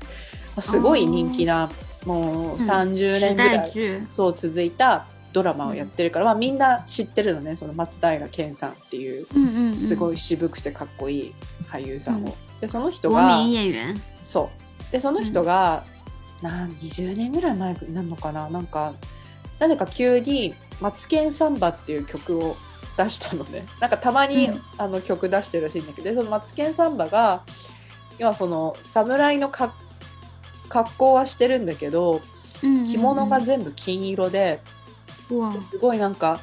[0.60, 1.70] すごい人気な
[2.06, 2.70] もううん。
[2.70, 3.72] 30时年ぐらい。
[4.10, 9.26] そう続いたドラマをやってるから、まあ、みんな知ってるのねその松平健さんっていう。
[9.88, 11.34] すごい渋くてかっこいい
[11.70, 12.28] 俳優さんを。
[12.28, 12.34] うん。
[12.62, 13.40] でその人国が。
[14.24, 14.50] そ
[14.90, 14.92] う。
[14.92, 15.84] でその人が、
[16.42, 18.50] なん20年ぐらい前になるのかな。
[18.50, 18.94] なんか
[19.60, 22.58] なぜか急に「マツケンサンバ」っていう曲を
[22.98, 23.66] 出したのね。
[23.80, 24.62] なんかたまに、うん。
[24.78, 27.44] あの曲出してるらしいんだけどでその「マツケンサンバが」
[28.18, 29.74] 要はその侍のか
[30.70, 32.22] 格好はしてるんだけど
[32.62, 34.62] 嗯，着物が全部金色で
[35.32, 36.40] 哇，すごいなんか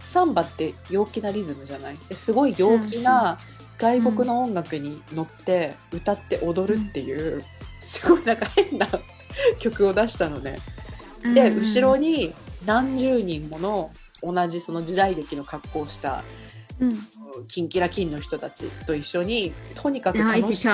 [0.00, 1.98] サンバって陽気なリズムじゃない？
[2.08, 3.38] ですごい陽気な
[3.78, 7.42] 外国の音楽に乗って歌って踊るっていう、
[7.82, 8.86] すごいなんか変な
[9.58, 10.58] 曲を出したのね。
[11.34, 12.34] で後ろにに
[12.66, 13.90] 何十人もの
[14.22, 16.22] 同じその時代劇の格好をした
[16.82, 20.68] 嗯，キンキラキンの人たちと一緒にとにかく楽し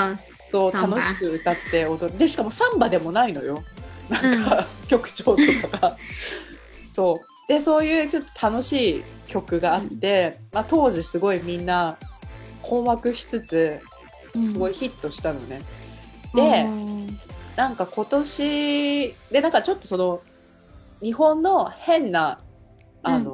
[0.51, 2.19] そう楽しく歌って踊る。
[2.19, 3.63] でしかもサンバでもないのよ。
[4.09, 5.37] なんか、 曲調と
[5.69, 5.97] かが。
[6.91, 7.17] そう。
[7.49, 11.97] でそういうちょっと楽しい曲があって、まあ、当時すごいみんな
[12.63, 13.81] 困惑しつつ
[14.35, 15.63] 嗯すごいヒットしたのね、
[16.35, 17.07] で哦
[17.57, 20.21] なんか今年でなんかちょっとその
[21.01, 22.39] 日本の変な
[23.03, 23.31] あの、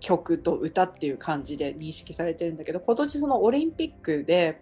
[0.00, 4.60] 曲と歌っていう感じで認識されてるんだけど今年そのオリンピックで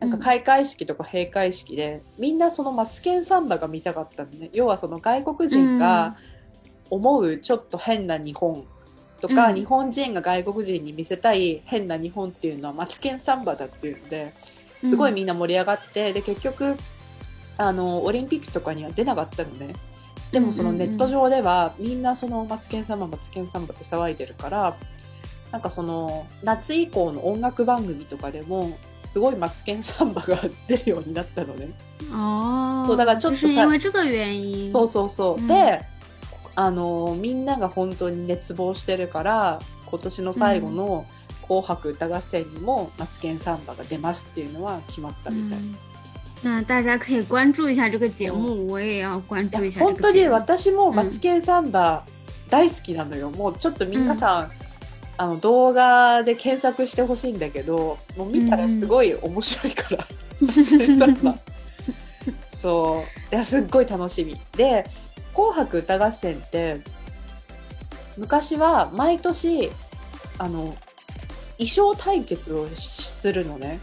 [0.00, 4.50] なんか開会式とか閉会式で、みんなそのマツケンサンバが見たかったのね。
[4.52, 6.16] 要はその外国人が
[6.90, 8.64] 思うちょっと変な日本
[9.20, 9.54] とか、うん。
[9.54, 14.32] 日本人が外国人に見せたい変な日本っていうのはマツケンサンバだっていうので
[14.82, 16.76] すごいみんな盛り上がって、で結局
[17.56, 19.72] あのオリンピックとかには出なかったのね
[20.32, 24.74] でもそのネット上ではみんなそのマツケンサンバマツケンサンバって騒いでるから
[25.52, 31.68] なんかその夏以降の音楽番組とかでもすごいマツケンサンバが出るようになったのね。
[32.10, 35.46] 哦，そうだからちょっと就是さ因为这个原因，そうそうそう、うん。
[35.46, 35.84] で
[36.54, 41.04] あのみんなが本当に熱望してるから今年の最後の
[41.46, 45.58] 「紅白歌合戦」にもマツケンサンバが出ますっていうのは決まったみたい。
[45.58, 45.76] 嗯，
[46.42, 50.26] 那大家可以关注一下这个节目，我也要关注一下这本当に。
[50.28, 52.04] 私もマツケンサンバ
[52.50, 54.50] 大好きなのよ、もうちょっと皆さん、
[55.16, 60.06] あの動画で検索してほしいんだけどもう見たらすごい面白いから、
[62.60, 63.34] そう。
[63.34, 64.36] いやすっごい楽しみ。
[64.56, 64.84] で
[65.32, 66.80] 「紅白歌合戦」って
[68.18, 69.70] 昔は毎年
[70.38, 70.74] あの
[71.56, 73.78] 衣装対決をするのね、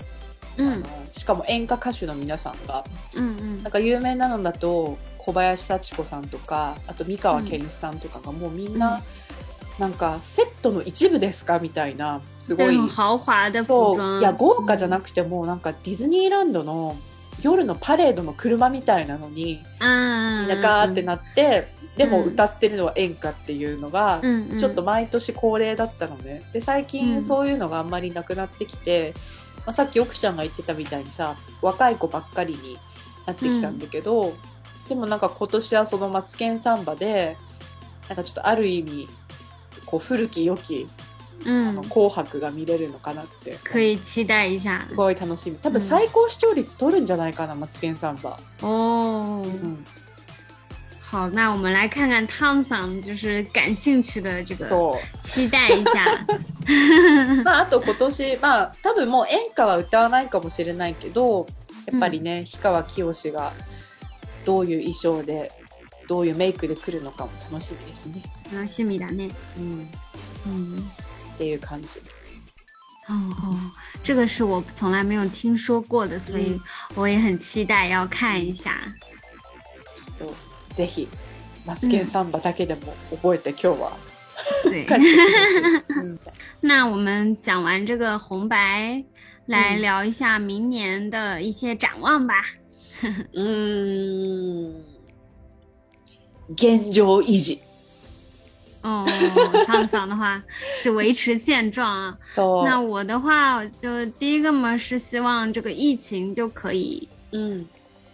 [1.12, 2.84] しかも演歌歌手の皆さんが。
[3.16, 9.02] 嗯嗯なんか有名なのだと小林幸子さんとかあと三河健一さんとかがもうみんな、
[9.78, 14.18] なんかセットの一部ですかみたいなすご对，いそ装。
[14.18, 16.96] ういや豪華じゃなくくてもうなんかディズニーランドの
[17.42, 24.22] 夜のパレードの車みたいなのに嗯，みんなガーってなって、でもうん歌ってるのは演歌っていうのが、
[24.60, 26.42] ちょっと毎年恒例だったのね。
[26.52, 27.24] で最う近ん。
[27.24, 29.14] そういうのがあんまりなくなってきて、
[29.70, 32.80] まあ、さっき奥ちゃんが言ってたみたいにさ若い子ばっかりに
[33.28, 34.34] なってきたんだけど、
[34.88, 37.38] でもなんか今年はその「マツケンサンバで」
[38.10, 39.08] なんかちょっとある意味
[39.86, 40.88] こう古き良き
[41.46, 43.60] 「あ嗯の紅白」が見れるのかなって。
[43.64, 45.58] 可以期待一下すごい楽しみ。
[45.58, 49.44] 多分うん最高視聴率取るんじゃないかな「マツケンサンバ」哦。
[49.46, 49.86] うん、
[51.09, 56.27] 好，那我们来看看汤桑就是感兴趣的这个，そう期待一下。
[57.45, 61.47] まあ、あと今年、まあ、多分もう演歌は歌わないかもしれないけど
[61.87, 63.53] やっぱりね、氷川きよしが
[64.45, 65.53] どういう衣装で
[66.09, 68.23] どういうメイクで来るのかも楽しみですね。
[68.53, 69.31] 楽しみだね。
[69.57, 69.89] うん、
[70.47, 70.83] 嗯，
[71.35, 72.01] っていう感じ。
[73.07, 73.71] 哦哦，
[74.03, 76.59] 这个是我从来没有听说过的，所以
[76.95, 78.73] 我也很期待要看一下。
[79.95, 80.35] ちょっと
[80.79, 81.09] ぜひ
[81.65, 83.93] マツケンサンバだけでも覚えて、今日は
[84.65, 86.01] 对，帰ってきてほしい。
[86.01, 86.19] うん
[86.61, 89.05] 那我们讲完这个红白，
[89.47, 92.35] 来嗯聊一下明年的一些展望吧。
[93.33, 94.73] うーん
[96.57, 97.59] 現状維持。
[98.83, 99.07] 哦，
[99.67, 100.43] 汤桑的话
[100.83, 102.19] 是维持现状啊。
[102.37, 107.67] そう那我的话，就第一个嘛是希望这个疫情就可以，うん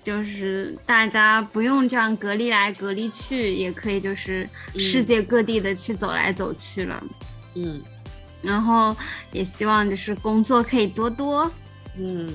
[0.04, 4.48] 就是大家不用这样隔离来隔离去，也可以就是
[4.78, 7.02] 世界各地的去走来走去了。
[7.54, 7.82] うん
[8.42, 8.96] 然後
[9.32, 11.50] 也希望就是工作可以多多，
[11.98, 12.32] うん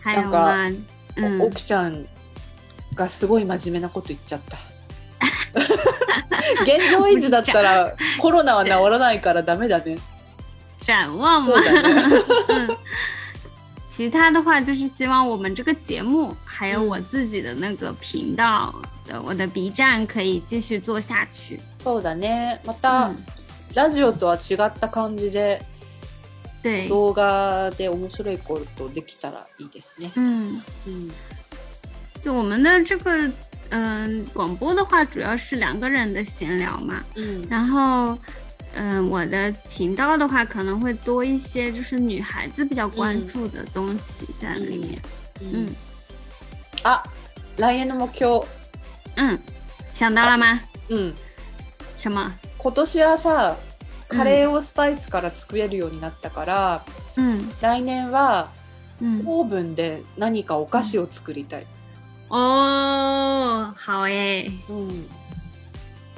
[0.00, 0.76] 还有なんか嘛，
[1.16, 2.06] 嗯，奥ちゃん
[2.94, 4.56] がすごい真面目なこと言っちゃった。
[6.62, 9.98] 現状維持だったら コロナは治らないからダメだね。
[10.86, 11.64] 展望嘛そ う。
[11.64, 11.88] だね。
[12.48, 12.76] 嗯，
[13.94, 18.74] 其他的话就是希望我们这个节目，还有嗯我自己的那个频道
[19.06, 21.60] 的我的 B 站可以继续做下去。
[21.82, 22.58] そうだね。
[22.64, 23.16] また、嗯，
[23.74, 25.60] ラジオとは違った感じで
[26.62, 30.12] 对，動画で面白いことできたらいいですね。
[30.14, 31.10] 嗯，うん。
[32.22, 33.30] 就我们的这个
[33.70, 37.02] 嗯、广播的话，主要是两个人的闲聊嘛。
[37.14, 37.46] うん。
[37.48, 38.18] 然后，
[38.75, 44.99] 嗯、我的频道的话可能会多一些，就是女孩子比较关注的东西在里面。
[45.41, 45.75] うん嗯
[46.83, 47.01] あ、
[47.57, 48.45] 来年の目標。
[49.15, 49.39] 嗯，
[49.93, 50.59] 想到了吗？
[50.89, 51.13] うん。
[51.97, 52.31] 什么？
[52.57, 53.55] 今年はさ、
[54.09, 58.49] カレーをスパイスから作れるようになったから、嗯来年は
[59.01, 59.23] 嗯。
[59.25, 61.65] オーブンで何かお菓子を作りたい。
[62.29, 65.07] 哦，好诶，うん。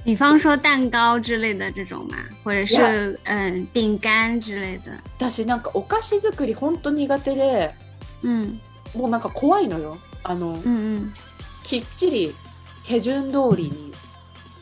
[0.07, 4.97] 比方说蛋糕之类的这种嘛，或者是嗯饼干之类的？
[5.19, 7.73] 私なんかお菓子作りほんと苦手で
[8.23, 8.57] 嗯
[8.95, 9.97] もうなんか怖いのよ。
[10.23, 11.11] あの、嗯
[11.61, 12.33] きっちり
[12.85, 13.91] 手順通りに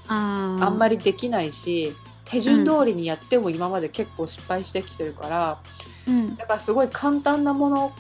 [0.08, 5.60] あんまりできないし、手順通りにやっても今まで結構失敗してきてるから、
[6.08, 7.94] 嗯だからすごい簡単なもの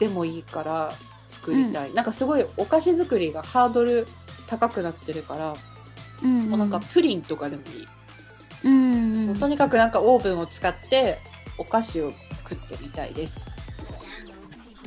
[0.00, 0.92] でもいいから
[1.28, 4.08] 作りたい、なんかすごいお菓子作りがハードル
[4.48, 5.54] 高くなってるから、
[6.22, 7.88] 嗯もうなんかプリンとかでもいい、
[8.64, 11.18] 嗯嗯もうとにかくなんかオーブンを使って
[11.58, 13.50] お菓子を作ってみたいです。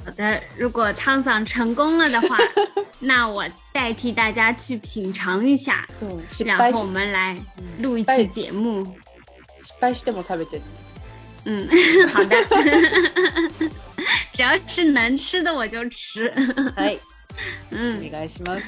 [0.06, 2.38] 好的，如果汤桑成功了的话，
[3.00, 5.88] 那我代替大家去品尝一下，
[6.30, 8.84] 失敗し然后我们来うん录一期节目。
[9.62, 10.64] 失敗しても食べてね
[11.46, 11.68] 嗯，
[12.10, 12.36] 好的，
[14.34, 16.30] 只要是能吃的我就吃。
[16.76, 17.00] はい。
[17.72, 18.00] 嗯。
[18.06, 18.12] お。
[18.12, 18.64] 願いします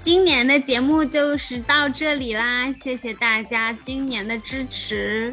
[0.00, 5.32] 今年的节目就是到这里啦，谢谢大家今年的支持，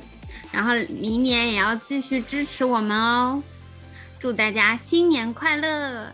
[0.52, 3.42] 然后明年也要继续支持我们哦。
[4.20, 6.12] 祝大家新年快乐！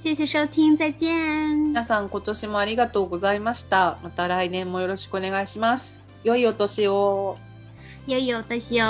[0.00, 1.72] 谢谢收听，再见。
[1.74, 7.36] 皆さん今年もありがとうございましたまた来年もよろしくお願いします良いお年を
[8.06, 8.86] 悠悠的哟。